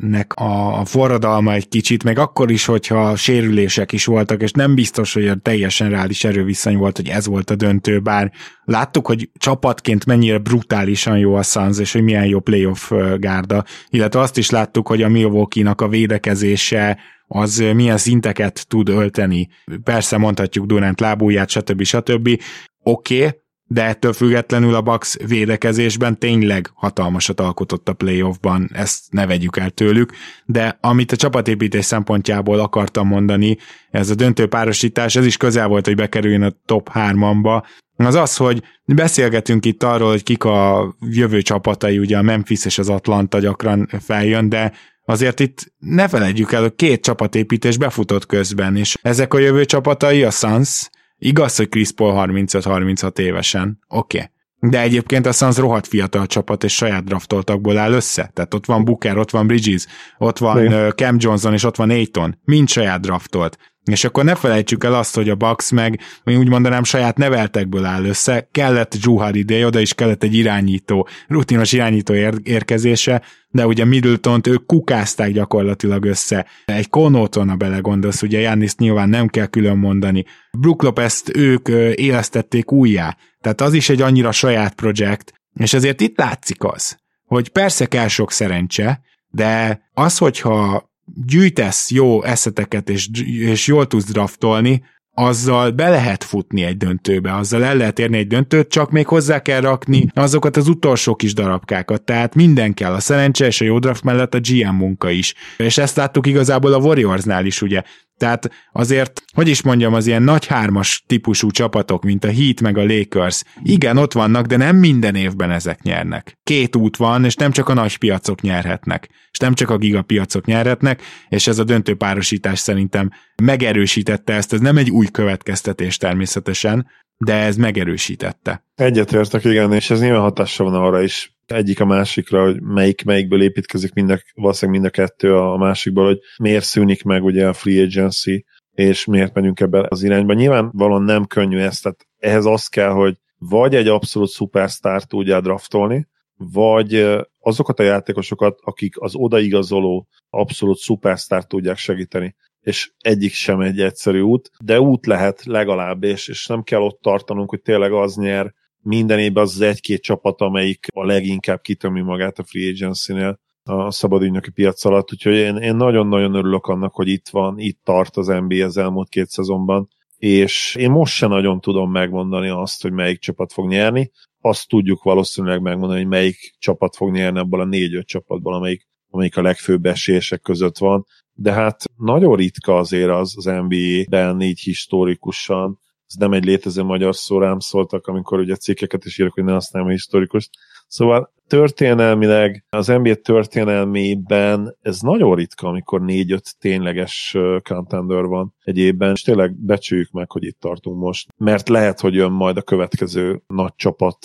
[0.00, 5.12] csapatépítésnek a forradalma egy kicsit, meg akkor is, hogyha sérülések is voltak, és nem biztos,
[5.12, 8.32] hogy a teljesen reális erőviszony volt, hogy ez volt a döntő, bár
[8.64, 14.20] láttuk, hogy csapatként mennyire brutálisan jó a Suns, és hogy milyen jó playoff gárda, illetve
[14.20, 19.48] azt is láttuk, hogy a Milwaukee-nak a védekezése az milyen szinteket tud ölteni.
[19.84, 21.82] Persze mondhatjuk Durant lábúját, stb.
[21.82, 22.40] stb.
[22.82, 23.39] Oké, okay,
[23.72, 29.70] de ettől függetlenül a Bucks védekezésben tényleg hatalmasat alkotott a playoffban, ezt ne vegyük el
[29.70, 30.12] tőlük,
[30.44, 33.56] de amit a csapatépítés szempontjából akartam mondani,
[33.90, 37.62] ez a döntő párosítás, ez is közel volt, hogy bekerüljön a top 3-amba,
[37.96, 42.78] az az, hogy beszélgetünk itt arról, hogy kik a jövő csapatai, ugye a Memphis és
[42.78, 44.72] az Atlanta gyakran feljön, de
[45.04, 50.22] azért itt ne felejtjük el, hogy két csapatépítés befutott közben, és ezek a jövő csapatai,
[50.22, 50.90] a Suns,
[51.22, 54.16] Igaz, hogy Chris Paul 35-36 évesen, oké.
[54.16, 54.30] Okay.
[54.70, 58.30] De egyébként a Suns rohadt fiatal csapat, és saját draftoltakból áll össze.
[58.34, 59.86] Tehát ott van Booker, ott van Bridges,
[60.18, 60.92] ott van Igen.
[60.96, 62.38] Cam Johnson, és ott van Aiton.
[62.44, 63.58] Mind saját draftolt.
[63.84, 67.84] És akkor ne felejtsük el azt, hogy a Bucks meg, vagy úgy mondanám, saját neveltekből
[67.84, 73.66] áll össze, kellett Drew Holiday, oda is kellett egy irányító, rutinos irányító ér- érkezése, de
[73.66, 76.46] ugye Middleton-t ők kukázták gyakorlatilag össze.
[76.64, 80.24] Egy Konóton, ha belegondolsz, ugye Jannis nyilván nem kell külön mondani.
[80.58, 86.18] Brook Lopez-t ők élesztették újjá, tehát az is egy annyira saját projekt, és ezért itt
[86.18, 93.66] látszik az, hogy persze kell sok szerencse, de az, hogyha gyűjtesz jó eszeteket, és, és
[93.66, 94.82] jól tudsz draftolni,
[95.14, 99.42] azzal be lehet futni egy döntőbe, azzal el lehet érni egy döntőt, csak még hozzá
[99.42, 103.78] kell rakni azokat az utolsó kis darabkákat, tehát minden kell, a szerencse és a jó
[103.78, 105.34] draft mellett a GM munka is.
[105.56, 107.82] És ezt láttuk igazából a Warriorsnál is, ugye.
[108.20, 112.78] Tehát azért, hogy is mondjam, az ilyen nagy hármas típusú csapatok, mint a Heat meg
[112.78, 116.38] a Lakers, igen, ott vannak, de nem minden évben ezek nyernek.
[116.42, 120.44] Két út van, és nem csak a nagy piacok nyerhetnek, és nem csak a gigapiacok
[120.44, 123.10] nyerhetnek, és ez a döntő párosítás szerintem
[123.42, 126.86] megerősítette ezt, ez nem egy új következtetés természetesen,
[127.24, 128.64] de ez megerősítette.
[128.74, 133.42] Egyetértek, igen, és ez nyilván hatással van arra is, egyik a másikra, hogy melyik melyikből
[133.42, 137.52] építkezik mind a, valószínűleg mind a kettő a másikból, hogy miért szűnik meg ugye a
[137.52, 140.32] free agency, és miért megyünk ebbe az irányba.
[140.32, 145.40] Nyilván valóan nem könnyű ezt, tehát ehhez az kell, hogy vagy egy abszolút szupersztárt tudja
[145.40, 147.06] draftolni, vagy
[147.38, 152.34] azokat a játékosokat, akik az odaigazoló abszolút szupersztárt tudják segíteni.
[152.60, 157.00] És egyik sem egy egyszerű út, de út lehet legalább, és, és nem kell ott
[157.02, 162.00] tartanunk, hogy tényleg az nyer, minden évben az, az egy-két csapat, amelyik a leginkább kitömi
[162.00, 167.08] magát a free agency-nél a szabadügynöki piac alatt, úgyhogy én, én nagyon-nagyon örülök annak, hogy
[167.08, 171.60] itt van, itt tart az NBA az elmúlt két szezonban, és én most se nagyon
[171.60, 176.96] tudom megmondani azt, hogy melyik csapat fog nyerni, azt tudjuk valószínűleg megmondani, hogy melyik csapat
[176.96, 181.06] fog nyerni abból a négy-öt csapatból, amelyik, amelyik a legfőbb esélyesek között van,
[181.42, 187.14] de hát nagyon ritka azért az az NBA-ben így historikusan, ez nem egy létező magyar
[187.14, 190.50] szó, rám szóltak, amikor ugye cikkeket is írok, hogy ne használjam a historikus.
[190.88, 199.12] Szóval történelmileg, az NBA történelmében ez nagyon ritka, amikor négy-öt tényleges contender van egy évben,
[199.12, 203.42] és tényleg becsüljük meg, hogy itt tartunk most, mert lehet, hogy jön majd a következő
[203.46, 204.18] nagy csapat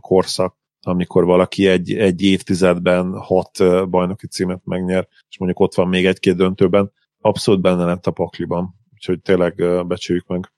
[0.00, 3.58] korszak, amikor valaki egy, egy évtizedben hat
[3.90, 8.74] bajnoki címet megnyer, és mondjuk ott van még egy-két döntőben, abszolút benne lett a pakliban.
[8.92, 9.54] Úgyhogy tényleg
[9.86, 10.52] becsüljük meg.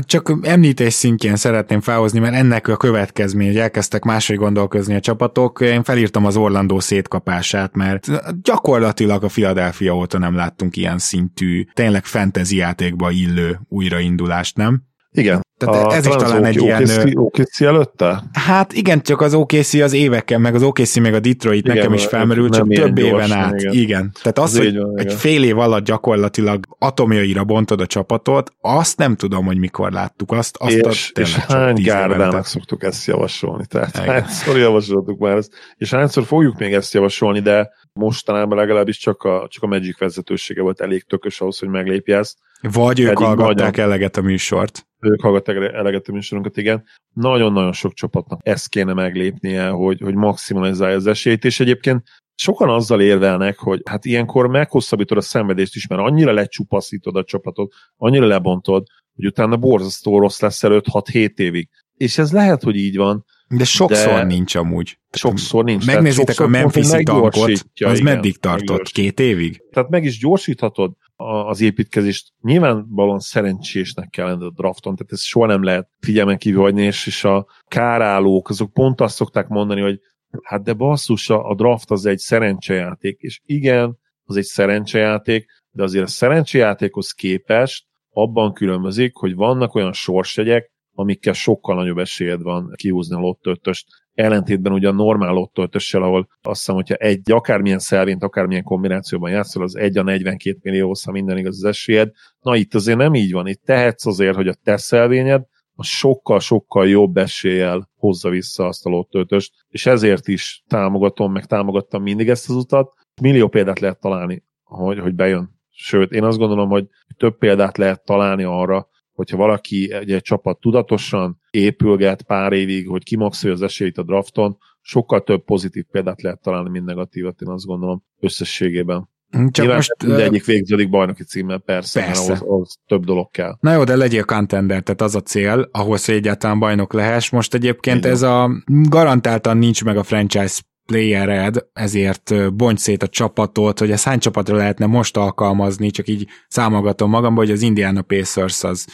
[0.00, 5.60] Csak említés szintjén szeretném felhozni, mert ennek a következmény, hogy elkezdtek máshogy gondolkozni a csapatok.
[5.60, 8.06] Én felírtam az Orlandó szétkapását, mert
[8.42, 14.82] gyakorlatilag a Philadelphia óta nem láttunk ilyen szintű, tényleg fantasy játékba illő újraindulást, nem?
[15.12, 17.12] Igen, tehát a ez is talán egy ilyen...
[17.14, 18.22] OKC előtte?
[18.32, 21.92] Hát igen, csak az OKC az éveken, meg az OKC meg a Detroit igen, nekem
[21.92, 23.60] is felmerült, csak több éven át.
[23.60, 23.72] Igen.
[23.72, 24.12] igen.
[24.22, 25.16] Tehát az, az hogy van, egy igen.
[25.16, 30.56] fél év alatt gyakorlatilag atomjaira bontod a csapatot, azt nem tudom, hogy mikor láttuk azt.
[30.56, 33.66] azt és, a, és hány gárdának szoktuk ezt javasolni?
[33.66, 34.08] Tehát igen.
[34.08, 39.46] hányszor javasoltuk már ezt, és hányszor fogjuk még ezt javasolni, de mostanában legalábbis csak a,
[39.48, 42.38] csak a Magic vezetősége volt elég tökös ahhoz, hogy meglépje ezt.
[42.60, 43.90] Vagy ők hallgatták nagyon...
[43.90, 46.84] eleget a műsort ők hallgatták eleget a műsorunkat, igen.
[47.14, 52.02] Nagyon-nagyon sok csapatnak ezt kéne meglépnie, hogy, hogy maximalizálja az esélyt, és egyébként
[52.34, 57.72] sokan azzal érvelnek, hogy hát ilyenkor meghosszabbítod a szenvedést is, mert annyira lecsupaszítod a csapatot,
[57.96, 61.68] annyira lebontod, hogy utána borzasztó rossz lesz előtt 6-7 évig.
[61.94, 63.24] És ez lehet, hogy így van,
[63.56, 64.98] de sokszor de nincs amúgy.
[65.10, 65.86] Sokszor nincs.
[65.86, 68.90] Megnézitek a Memphis-i tankot, az igen, meddig tartott?
[68.90, 69.62] Két évig?
[69.72, 72.32] Tehát meg is gyorsíthatod az építkezést.
[72.42, 77.06] Nyilvánvalóan szerencsésnek kell lenni a drafton, tehát ez soha nem lehet figyelmen kívül hagyni, és,
[77.06, 80.00] és a kárállók, azok pont azt szokták mondani, hogy
[80.42, 86.04] hát de basszus, a draft az egy szerencsejáték, és igen, az egy szerencsejáték, de azért
[86.04, 90.70] a szerencsejátékhoz képest abban különbözik, hogy vannak olyan sorsjegyek,
[91.00, 93.86] amikkel sokkal nagyobb esélyed van kihúzni a lottöltöst.
[94.14, 99.62] Ellentétben ugye a normál lottöltössel, ahol azt hiszem, hogyha egy akármilyen szelvényt, akármilyen kombinációban játszol,
[99.62, 102.10] az egy a 42 millió, ha minden igaz az esélyed.
[102.40, 103.46] Na itt azért nem így van.
[103.46, 105.42] Itt tehetsz azért, hogy a te szelvényed
[105.74, 112.02] a sokkal-sokkal jobb eséllyel hozza vissza azt a lottöltöst, és ezért is támogatom, meg támogattam
[112.02, 112.92] mindig ezt az utat.
[113.22, 115.58] Millió példát lehet találni, hogy, hogy bejön.
[115.70, 116.86] Sőt, én azt gondolom, hogy
[117.16, 118.88] több példát lehet találni arra,
[119.20, 124.56] hogyha valaki egy, egy csapat tudatosan épülget pár évig, hogy kimaxolja az esélyt a drafton,
[124.80, 129.08] sokkal több pozitív példát lehet találni, mint negatívat, én azt gondolom összességében.
[129.30, 132.32] Csak Nyilván most, egyik végződik bajnoki címmel, persze, persze.
[132.32, 133.56] Ahhoz, ahhoz több dolog kell.
[133.60, 137.30] Na jó, de legyél contender, tehát az a cél, ahhoz, hogy egyáltalán bajnok lehess.
[137.30, 138.10] Most egyébként Igen.
[138.10, 140.60] ez a garantáltan nincs meg a franchise
[140.90, 146.26] playered, ezért bonts szét a csapatot, hogy ezt hány csapatra lehetne most alkalmazni, csak így
[146.48, 148.86] számolgatom magamba, hogy az Indiana Pacers az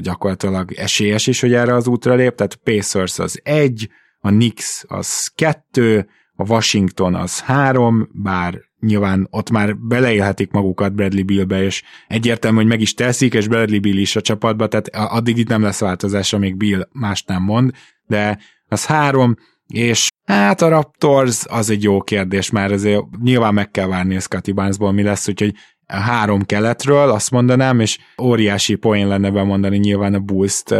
[0.00, 3.88] gyakorlatilag esélyes is, hogy erre az útra lép, tehát Pacers az egy,
[4.20, 11.24] a Knicks az kettő, a Washington az három, bár nyilván ott már beleélhetik magukat Bradley
[11.24, 15.38] Billbe, és egyértelmű, hogy meg is teszik, és Bradley Bill is a csapatba, tehát addig
[15.38, 17.70] itt nem lesz változás, amíg Bill más nem mond,
[18.06, 18.38] de
[18.68, 19.36] az három,
[19.66, 24.20] és hát a Raptors az egy jó kérdés, már azért nyilván meg kell várni a
[24.20, 25.54] Scotty Barnesból, mi lesz, úgyhogy
[25.86, 30.70] három keletről, azt mondanám, és óriási poén lenne bemondani nyilván a Bulls-t,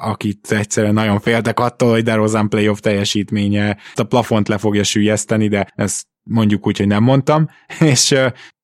[0.00, 5.72] akit egyszerűen nagyon féltek attól, hogy DeRozan playoff teljesítménye a plafont le fogja sűjeszteni, de
[5.74, 7.48] ezt mondjuk úgy, hogy nem mondtam,
[7.92, 8.14] és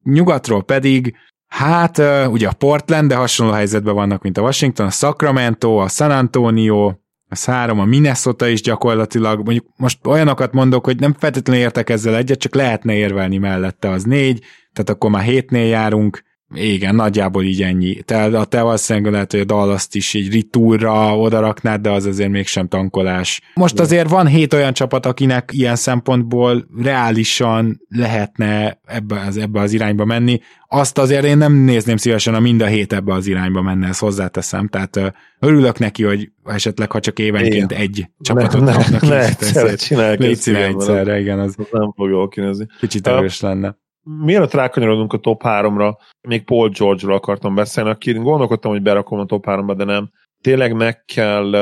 [0.03, 1.14] nyugatról pedig
[1.53, 6.11] Hát ugye a Portland, de hasonló helyzetben vannak, mint a Washington, a Sacramento, a San
[6.11, 6.93] Antonio,
[7.33, 12.16] az három, a Minnesota is gyakorlatilag, mondjuk most olyanokat mondok, hogy nem feltétlenül értek ezzel
[12.16, 16.22] egyet, csak lehetne érvelni mellette, az négy, tehát akkor már hétnél járunk,
[16.55, 17.94] igen, nagyjából így ennyi.
[18.03, 22.30] Te, a te valószínűleg lehet, hogy a dallas is így ritúrra odaraknád, de az azért
[22.30, 23.40] mégsem tankolás.
[23.55, 29.72] Most azért van hét olyan csapat, akinek ilyen szempontból reálisan lehetne ebbe az, ebbe az
[29.72, 30.40] irányba menni.
[30.68, 34.00] Azt azért én nem nézném szívesen, a mind a hét ebbe az irányba menne, ezt
[34.00, 34.68] hozzáteszem.
[34.68, 37.82] Tehát örülök neki, hogy esetleg, ha csak évenként igen.
[37.82, 39.00] egy csapatot ne, kapnak.
[39.00, 41.38] Ne, ne egyszerre csinálják egyszerre, igen.
[41.38, 42.66] Az, az nem fog jól kinézni.
[42.80, 48.70] Kicsit erős lenne mielőtt rákanyarodunk a top 3-ra, még Paul George-ról akartam beszélni, aki gondolkodtam,
[48.70, 50.11] hogy berakom a top 3-ba, de nem.
[50.40, 51.53] Tényleg meg kell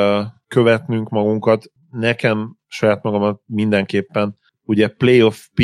[0.48, 1.64] követnünk magunkat.
[1.90, 5.62] Nekem saját magamat mindenképpen, ugye Playoff P,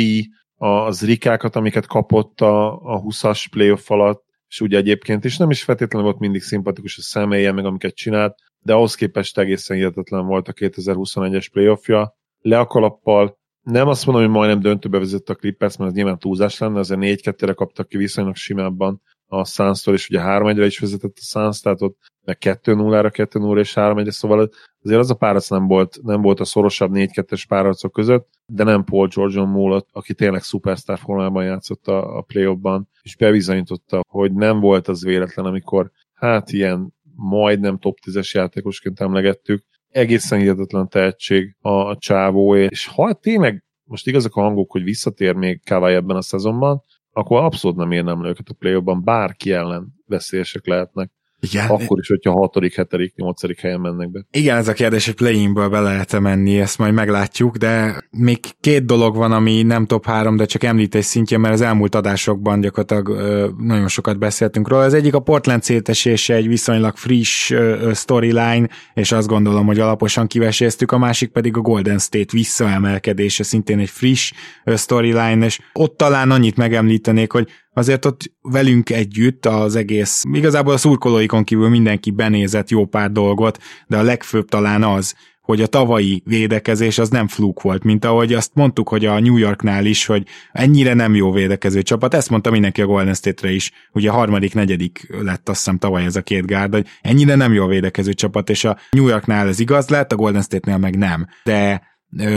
[0.55, 5.63] az rikákat, amiket kapott a, a 20-as playoff alatt, és ugye egyébként is nem is
[5.63, 10.47] feltétlenül volt mindig szimpatikus a személye, meg amiket csinált, de ahhoz képest egészen hihetetlen volt
[10.47, 12.15] a 2021-es playoffja.
[12.39, 13.37] Le a kalappal,
[13.71, 16.99] nem azt mondom, hogy majdnem döntőbe vezette a Clippers, mert az nyilván túlzás lenne, azért
[17.03, 21.81] 4-2-re kaptak ki viszonylag simábban a suns és ugye 3-1-re is vezetett a Suns, tehát
[21.81, 24.49] ott meg 2-0-ra, 2-0 és 3 1 szóval
[24.83, 28.83] azért az a párac nem volt, nem volt a szorosabb 4-2-es páracok között, de nem
[28.83, 32.57] Paul George-on múlott, aki tényleg szupersztár formában játszott a, a play
[33.01, 39.65] és bebizonyította, hogy nem volt az véletlen, amikor hát ilyen majdnem top 10-es játékosként emlegettük,
[39.97, 45.33] egészen hihetetlen tehetség a, a csávó, és ha tényleg most igazak a hangok, hogy visszatér
[45.33, 46.81] még Kawai ebben a szezonban,
[47.11, 51.11] akkor abszolút nem érnem le őket a play bárki ellen veszélyesek lehetnek.
[51.39, 51.67] Igen.
[51.67, 54.25] Akkor is, hogyha hatodik, hetedik, nyolcadik helyen mennek be.
[54.31, 58.39] Igen, ez a kérdés, hogy play be lehet -e menni, ezt majd meglátjuk, de még
[58.59, 62.61] két dolog van, ami nem top három, de csak említés szintje, mert az elmúlt adásokban
[62.61, 64.83] gyakorlatilag ö, nagyon sokat beszéltünk róla.
[64.83, 67.53] Az egyik a Portland szétesése, egy viszonylag friss
[67.93, 73.79] storyline, és azt gondolom, hogy alaposan kiveséztük, a másik pedig a Golden State visszaemelkedése, szintén
[73.79, 74.31] egy friss
[74.75, 77.47] storyline, és ott talán annyit megemlítenék, hogy
[77.77, 83.57] azért ott velünk együtt az egész, igazából a szurkolóikon kívül mindenki benézett jó pár dolgot,
[83.87, 88.33] de a legfőbb talán az, hogy a tavalyi védekezés az nem fluk volt, mint ahogy
[88.33, 92.51] azt mondtuk, hogy a New Yorknál is, hogy ennyire nem jó védekező csapat, ezt mondta
[92.51, 96.21] mindenki a Golden State-re is, ugye a harmadik, negyedik lett azt hiszem tavaly ez a
[96.21, 100.11] két gárd, hogy ennyire nem jó védekező csapat, és a New Yorknál ez igaz lett,
[100.11, 101.27] a Golden State-nél meg nem.
[101.43, 101.81] De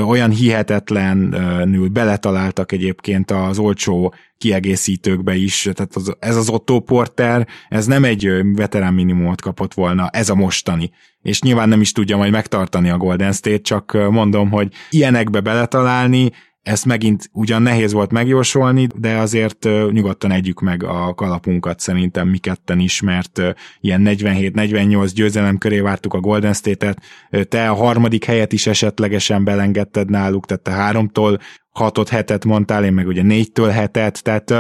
[0.07, 7.87] olyan hihetetlenül beletaláltak egyébként az olcsó kiegészítőkbe is, tehát az, ez az Otto Porter, ez
[7.87, 10.91] nem egy veterán minimumot kapott volna, ez a mostani.
[11.23, 16.31] És nyilván nem is tudja majd megtartani a Golden State, csak mondom, hogy ilyenekbe beletalálni,
[16.63, 22.39] ezt megint ugyan nehéz volt megjósolni, de azért nyugodtan együk meg a kalapunkat szerintem mi
[22.39, 23.41] ketten is, mert
[23.81, 27.03] ilyen 47-48 győzelem köré vártuk a Golden State-et,
[27.49, 31.39] te a harmadik helyet is esetlegesen belengedted náluk, tehát te háromtól
[31.71, 34.55] hatot hetet mondtál, én meg ugye négytől hetet, tehát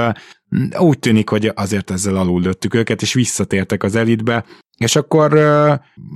[0.78, 2.42] úgy tűnik, hogy azért ezzel alul
[2.74, 4.44] őket, és visszatértek az elitbe,
[4.84, 5.38] és akkor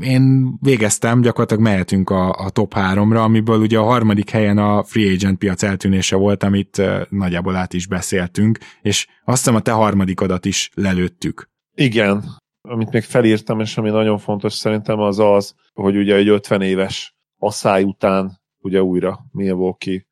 [0.01, 5.13] én végeztem, gyakorlatilag mehetünk a, a top 3-ra, amiből ugye a harmadik helyen a free
[5.13, 10.45] agent piac eltűnése volt, amit nagyjából át is beszéltünk, és azt hiszem a te harmadikodat
[10.45, 11.51] is lelőttük.
[11.75, 12.25] Igen,
[12.69, 17.15] amit még felírtam, és ami nagyon fontos szerintem az az, hogy ugye egy 50 éves
[17.39, 20.05] asszály után ugye újra Milwaukee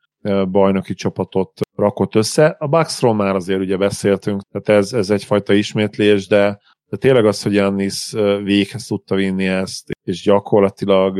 [0.50, 2.56] bajnoki csapatot rakott össze.
[2.58, 6.60] A Bucksról már azért ugye beszéltünk, tehát ez, ez egyfajta ismétlés, de
[6.92, 8.12] de tényleg az, hogy Jannis
[8.44, 11.18] véghez tudta vinni ezt, és gyakorlatilag,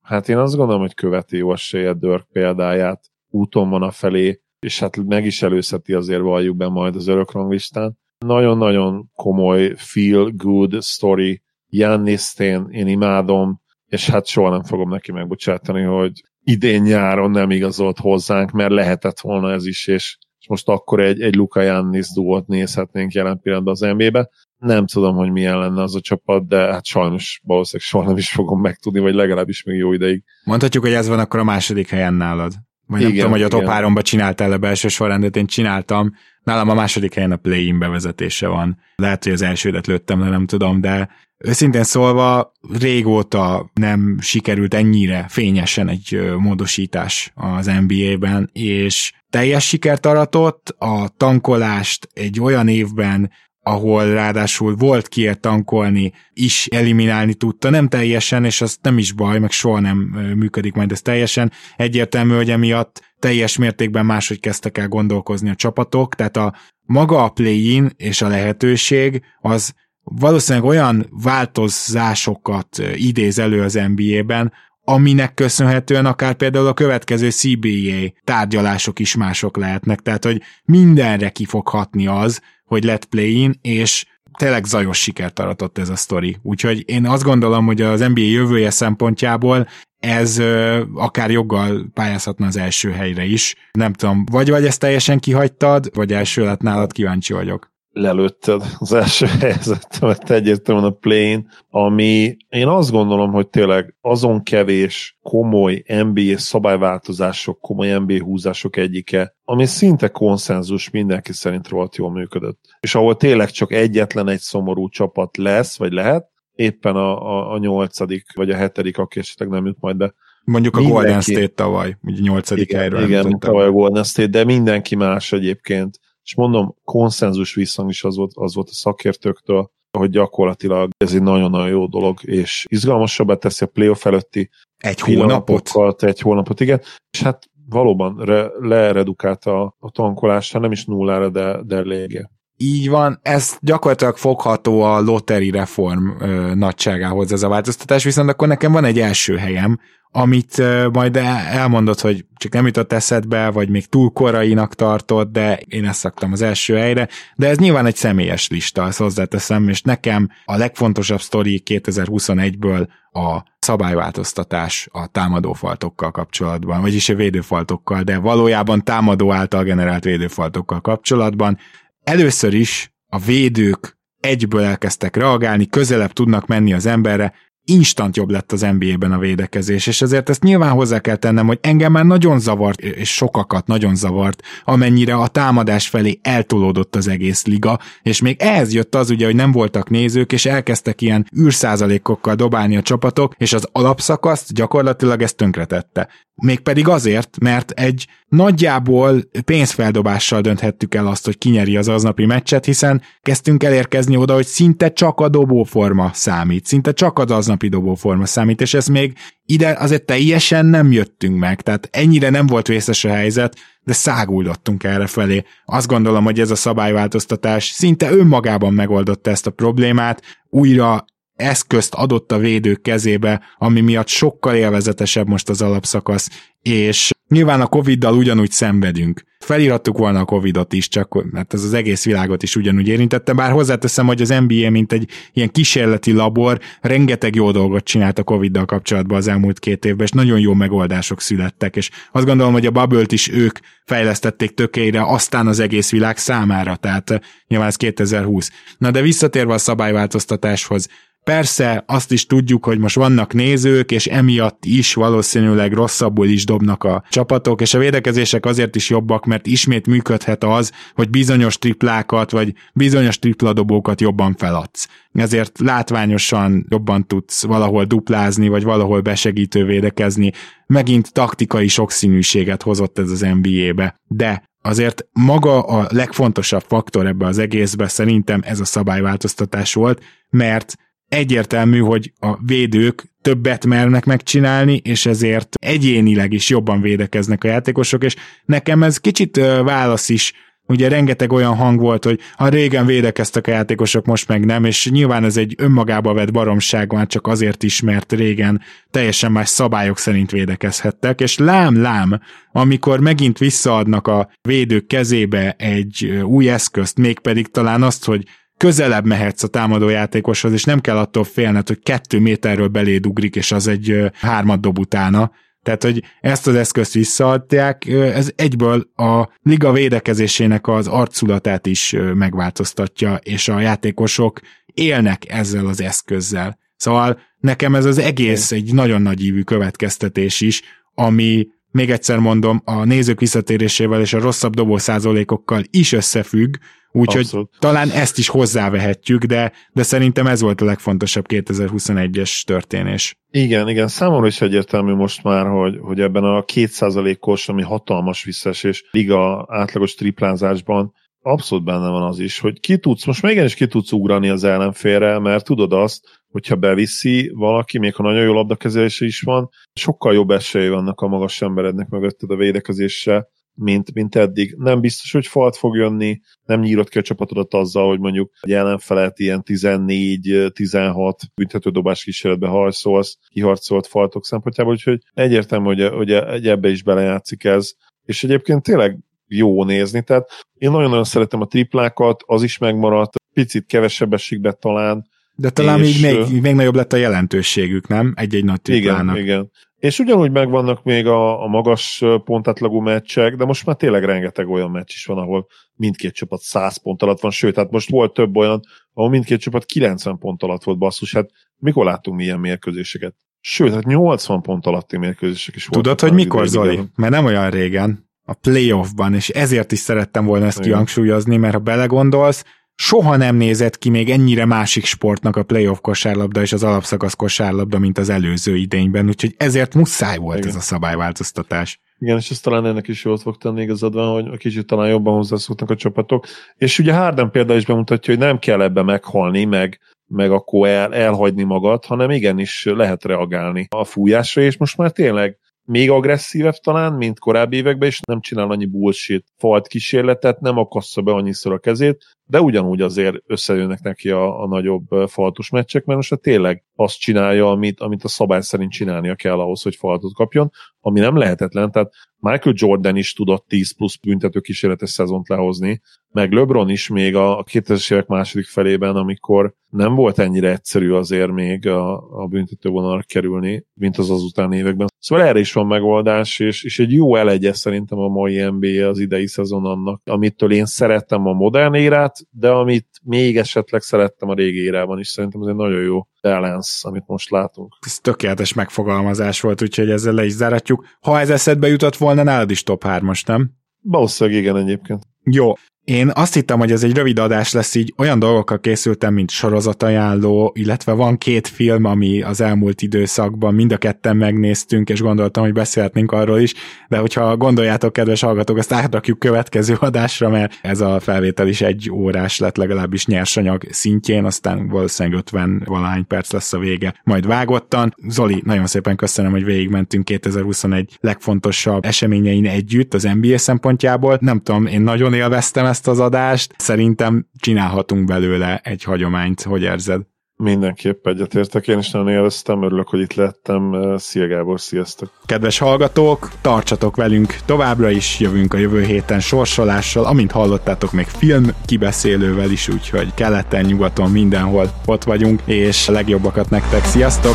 [0.00, 4.78] hát én azt gondolom, hogy követi jó esélye Dörk példáját, úton van a felé, és
[4.80, 7.98] hát meg is előszeti azért valljuk be majd az örökranglistán.
[8.18, 11.42] Nagyon-nagyon komoly feel good story.
[11.68, 17.50] Jannis én, én imádom, és hát soha nem fogom neki megbocsátani, hogy idén nyáron nem
[17.50, 22.12] igazolt hozzánk, mert lehetett volna ez is, és, és most akkor egy, egy Luka Jannis
[22.14, 24.30] duót nézhetnénk jelen pillanatban az NBA-be.
[24.64, 28.30] Nem tudom, hogy milyen lenne az a csapat, de hát sajnos valószínűleg soha nem is
[28.30, 30.22] fogom megtudni, vagy legalábbis még jó ideig.
[30.44, 32.52] Mondhatjuk, hogy ez van akkor a második helyen nálad.
[32.86, 36.12] Vagy igen, nem tudom, hogy a top 3-ba csináltál le belső sorrendet, én csináltam.
[36.42, 38.78] Nálam a második helyen a play-in bevezetése van.
[38.94, 41.08] Lehet, hogy az elsődet lőttem le, nem tudom, de
[41.44, 50.74] Őszintén szólva, régóta nem sikerült ennyire fényesen egy módosítás az NBA-ben, és teljes sikert aratott,
[50.78, 53.30] a tankolást egy olyan évben,
[53.62, 59.38] ahol ráadásul volt kiért tankolni, is eliminálni tudta, nem teljesen, és az nem is baj,
[59.38, 59.96] meg soha nem
[60.36, 61.52] működik majd ez teljesen.
[61.76, 67.28] Egyértelmű, hogy emiatt teljes mértékben máshogy kezdtek el gondolkozni a csapatok, tehát a maga a
[67.28, 74.52] play-in és a lehetőség az valószínűleg olyan változásokat idéz elő az NBA-ben,
[74.84, 81.44] aminek köszönhetően akár például a következő CBA tárgyalások is mások lehetnek, tehát hogy mindenre ki
[81.44, 84.06] fog hatni az, hogy lett play-in, és
[84.38, 86.36] tényleg zajos sikert aratott ez a sztori.
[86.42, 89.68] Úgyhogy én azt gondolom, hogy az NBA jövője szempontjából
[89.98, 93.54] ez ö, akár joggal pályázhatna az első helyre is.
[93.72, 98.92] Nem tudom, vagy vagy ezt teljesen kihagytad, vagy első lett nálad, kíváncsi vagyok lelőtted az
[98.92, 106.38] első helyzetemet egyértelműen a plane, ami én azt gondolom, hogy tényleg azon kevés komoly NBA
[106.38, 112.60] szabályváltozások, komoly NBA húzások egyike, ami szinte konszenzus mindenki szerint rohadt jól működött.
[112.80, 117.58] És ahol tényleg csak egyetlen egy szomorú csapat lesz, vagy lehet, éppen a, a, a
[117.58, 120.14] nyolcadik, vagy a hetedik, aki esetleg nem jut majd be.
[120.44, 123.02] Mondjuk a mindenki, Golden State tavaly, ugye nyolcadik igen, helyről.
[123.02, 128.16] Igen, tavaly a Golden State, de mindenki más egyébként és mondom, konszenzus visszhang is az
[128.16, 133.64] volt, az volt a szakértőktől, hogy gyakorlatilag ez egy nagyon-nagyon jó dolog, és izgalmasabbá teszi
[133.64, 135.70] a playoff előtti egy hónapot.
[136.02, 136.80] Egy hónapot, igen.
[137.10, 142.30] És hát valóban re, leredukálta a, a tankolást, hát nem is nullára, de, de lége.
[142.56, 148.48] így van, ez gyakorlatilag fogható a lottery reform ö, nagyságához ez a változtatás, viszont akkor
[148.48, 149.78] nekem van egy első helyem,
[150.14, 155.86] amit majd elmondod, hogy csak nem jutott eszedbe, vagy még túl korainak tartod, de én
[155.86, 160.28] ezt szaktam az első helyre, de ez nyilván egy személyes lista, ezt hozzáteszem, és nekem
[160.44, 169.32] a legfontosabb sztori 2021-ből a szabályváltoztatás a támadófaltokkal kapcsolatban, vagyis a védőfaltokkal, de valójában támadó
[169.32, 171.58] által generált védőfaltokkal kapcsolatban.
[172.02, 177.32] Először is a védők egyből elkezdtek reagálni, közelebb tudnak menni az emberre,
[177.64, 181.58] instant jobb lett az NBA-ben a védekezés, és ezért ezt nyilván hozzá kell tennem, hogy
[181.60, 187.44] engem már nagyon zavart, és sokakat nagyon zavart, amennyire a támadás felé eltolódott az egész
[187.44, 192.34] liga, és még ehhez jött az ugye, hogy nem voltak nézők, és elkezdtek ilyen űrszázalékokkal
[192.34, 196.08] dobálni a csapatok, és az alapszakaszt gyakorlatilag ezt tönkretette.
[196.34, 203.02] Mégpedig azért, mert egy nagyjából pénzfeldobással dönthettük el azt, hogy kinyeri az aznapi meccset, hiszen
[203.22, 208.60] kezdtünk elérkezni oda, hogy szinte csak a dobóforma számít, szinte csak az aznapi dobóforma számít,
[208.60, 209.12] és ez még
[209.46, 214.84] ide azért teljesen nem jöttünk meg, tehát ennyire nem volt vészes a helyzet, de száguldottunk
[214.84, 215.44] erre felé.
[215.64, 222.32] Azt gondolom, hogy ez a szabályváltoztatás szinte önmagában megoldotta ezt a problémát, újra eszközt adott
[222.32, 226.28] a védők kezébe, ami miatt sokkal élvezetesebb most az alapszakasz,
[226.62, 229.22] és nyilván a Covid-dal ugyanúgy szenvedünk.
[229.42, 233.50] Felirattuk volna a Covid-ot is, csak mert ez az egész világot is ugyanúgy érintette, bár
[233.50, 238.64] hozzáteszem, hogy az NBA, mint egy ilyen kísérleti labor, rengeteg jó dolgot csinált a Covid-dal
[238.64, 242.70] kapcsolatban az elmúlt két évben, és nagyon jó megoldások születtek, és azt gondolom, hogy a
[242.70, 248.50] bubble is ők fejlesztették tökélyre, aztán az egész világ számára, tehát nyilván ez 2020.
[248.78, 250.88] Na de visszatérve a szabályváltoztatáshoz,
[251.24, 256.84] Persze azt is tudjuk, hogy most vannak nézők, és emiatt is valószínűleg rosszabbul is dobnak
[256.84, 262.30] a csapatok, és a védekezések azért is jobbak, mert ismét működhet az, hogy bizonyos triplákat,
[262.30, 264.88] vagy bizonyos tripladobókat jobban feladsz.
[265.12, 270.32] Ezért látványosan jobban tudsz valahol duplázni, vagy valahol besegítő védekezni.
[270.66, 274.00] Megint taktikai sokszínűséget hozott ez az NBA-be.
[274.06, 280.74] De azért maga a legfontosabb faktor ebbe az egészbe szerintem ez a szabályváltoztatás volt, mert
[281.12, 288.04] egyértelmű, hogy a védők többet mernek megcsinálni, és ezért egyénileg is jobban védekeznek a játékosok,
[288.04, 290.32] és nekem ez kicsit válasz is.
[290.66, 294.90] Ugye rengeteg olyan hang volt, hogy ha régen védekeztek a játékosok, most meg nem, és
[294.90, 298.60] nyilván ez egy önmagába vett baromság már csak azért is, mert régen
[298.90, 302.20] teljesen más szabályok szerint védekezhettek, és lám-lám,
[302.52, 308.24] amikor megint visszaadnak a védők kezébe egy új eszközt, mégpedig talán azt, hogy
[308.62, 313.52] közelebb mehetsz a támadójátékoshoz, és nem kell attól félned, hogy kettő méterről beléd ugrik, és
[313.52, 315.30] az egy hármat dob utána.
[315.62, 323.14] Tehát, hogy ezt az eszközt visszaadják, ez egyből a liga védekezésének az arculatát is megváltoztatja,
[323.22, 326.58] és a játékosok élnek ezzel az eszközzel.
[326.76, 330.62] Szóval nekem ez az egész egy nagyon nagy ívű következtetés is,
[330.94, 336.54] ami még egyszer mondom, a nézők visszatérésével és a rosszabb dobó százalékokkal is összefügg,
[336.92, 343.16] Úgyhogy talán ezt is hozzávehetjük, de, de szerintem ez volt a legfontosabb 2021-es történés.
[343.30, 348.84] Igen, igen, számomra is egyértelmű most már, hogy, hogy ebben a kétszázalékos, ami hatalmas visszaesés
[348.90, 353.66] liga átlagos triplázásban abszolút benne van az is, hogy ki tudsz, most még is ki
[353.66, 359.04] tudsz ugrani az ellenfélre, mert tudod azt, hogyha beviszi valaki, még ha nagyon jó labdakezelése
[359.04, 364.54] is van, sokkal jobb esélye vannak a magas emberednek mögötted a védekezésre, mint, mint eddig.
[364.58, 368.52] Nem biztos, hogy falt fog jönni, nem nyírod ki a csapatodat azzal, hogy mondjuk egy
[368.52, 376.82] ellenfelet ilyen 14-16 büntetődobás kísérletbe harcolsz, kiharcolt faltok szempontjából, úgyhogy egyértelmű, hogy, hogy ebbe is
[376.82, 377.72] belejátszik ez.
[378.04, 383.66] És egyébként tényleg jó nézni, tehát én nagyon-nagyon szeretem a triplákat, az is megmaradt, picit
[383.66, 388.12] kevesebb esik talán, de talán és, még, még, még nagyobb lett a jelentőségük, nem?
[388.16, 389.16] Egy-egy nagy triplának.
[389.16, 389.50] Igen, igen.
[389.82, 394.70] És ugyanúgy megvannak még a, a magas pontátlagú meccsek, de most már tényleg rengeteg olyan
[394.70, 398.36] meccs is van, ahol mindkét csapat 100 pont alatt van, sőt, hát most volt több
[398.36, 398.60] olyan,
[398.92, 403.14] ahol mindkét csapat 90 pont alatt volt basszus, hát mikor láttunk milyen mérkőzéseket?
[403.40, 405.82] Sőt, hát 80 pont alatti mérkőzések is voltak.
[405.82, 406.80] Tudod, hogy mikor, Zoli?
[406.96, 411.60] Mert nem olyan régen, a playoffban, és ezért is szerettem volna ezt kihangsúlyozni, mert ha
[411.60, 412.44] belegondolsz,
[412.82, 417.78] soha nem nézett ki még ennyire másik sportnak a playoff kosárlabda és az alapszakasz kosárlabda,
[417.78, 420.48] mint az előző idényben, úgyhogy ezért muszáj volt Igen.
[420.48, 421.80] ez a szabályváltoztatás.
[421.98, 425.14] Igen, és ez talán ennek is jót fog tenni igazad van, hogy kicsit talán jobban
[425.14, 426.26] hozzászoknak a csapatok.
[426.56, 430.94] És ugye Harden például is bemutatja, hogy nem kell ebbe meghalni, meg, meg akkor el,
[430.94, 436.92] elhagyni magad, hanem igenis lehet reagálni a fújásra, és most már tényleg még agresszívebb talán,
[436.92, 441.58] mint korábbi években, és nem csinál annyi bullshit falt kísérletet, nem akassza be annyiszor a
[441.58, 446.98] kezét, de ugyanúgy azért összejönnek neki a, a nagyobb faltos meccsek, mert most tényleg azt
[446.98, 451.70] csinálja, amit, amit a szabály szerint csinálnia kell ahhoz, hogy faltot kapjon, ami nem lehetetlen,
[451.70, 455.80] tehát Michael Jordan is tudott 10 plusz büntető kísérletes szezont lehozni,
[456.12, 461.30] meg LeBron is még a 2000-es évek második felében, amikor nem volt ennyire egyszerű azért
[461.30, 464.86] még a, a büntetővonalra kerülni, mint az azután években.
[464.98, 468.98] Szóval erre is van megoldás, és, és egy jó elegye szerintem a mai NBA az
[468.98, 474.34] idei szezon annak, amitől én szerettem a modern érát, de amit még esetleg szerettem a
[474.34, 477.78] régi érában is, szerintem ez egy nagyon jó balance, amit most látunk.
[477.80, 480.86] Ez tökéletes megfogalmazás volt, úgyhogy ezzel le is záratjuk.
[481.00, 483.50] Ha ez eszedbe jutott volna, nálad is top 3-as, nem?
[483.80, 485.02] Valószínűleg igen egyébként.
[485.24, 485.52] Jó,
[485.84, 490.52] én azt hittem, hogy ez egy rövid adás lesz, így olyan dolgokkal készültem, mint sorozatajánló,
[490.54, 495.52] illetve van két film, ami az elmúlt időszakban mind a ketten megnéztünk, és gondoltam, hogy
[495.52, 496.54] beszélhetnénk arról is,
[496.88, 501.90] de hogyha gondoljátok, kedves hallgatók, ezt átrakjuk következő adásra, mert ez a felvétel is egy
[501.92, 507.94] órás lett legalábbis nyersanyag szintjén, aztán valószínűleg 50 valány perc lesz a vége, majd vágottan.
[508.08, 514.18] Zoli, nagyon szépen köszönöm, hogy végigmentünk 2021 legfontosabb eseményein együtt az NBA szempontjából.
[514.20, 516.54] Nem tudom, én nagyon élveztem ezt az adást.
[516.58, 520.00] Szerintem csinálhatunk belőle egy hagyományt, hogy érzed?
[520.36, 523.94] Mindenképp egyetértek, én is nagyon élveztem, örülök, hogy itt lettem.
[523.96, 525.10] Szia Gábor, sziasztok!
[525.26, 531.44] Kedves hallgatók, tartsatok velünk, továbbra is jövünk a jövő héten sorsolással, amint hallottátok, még film
[531.66, 537.34] kibeszélővel is, úgyhogy keleten, nyugaton, mindenhol ott vagyunk, és a legjobbakat nektek, sziasztok!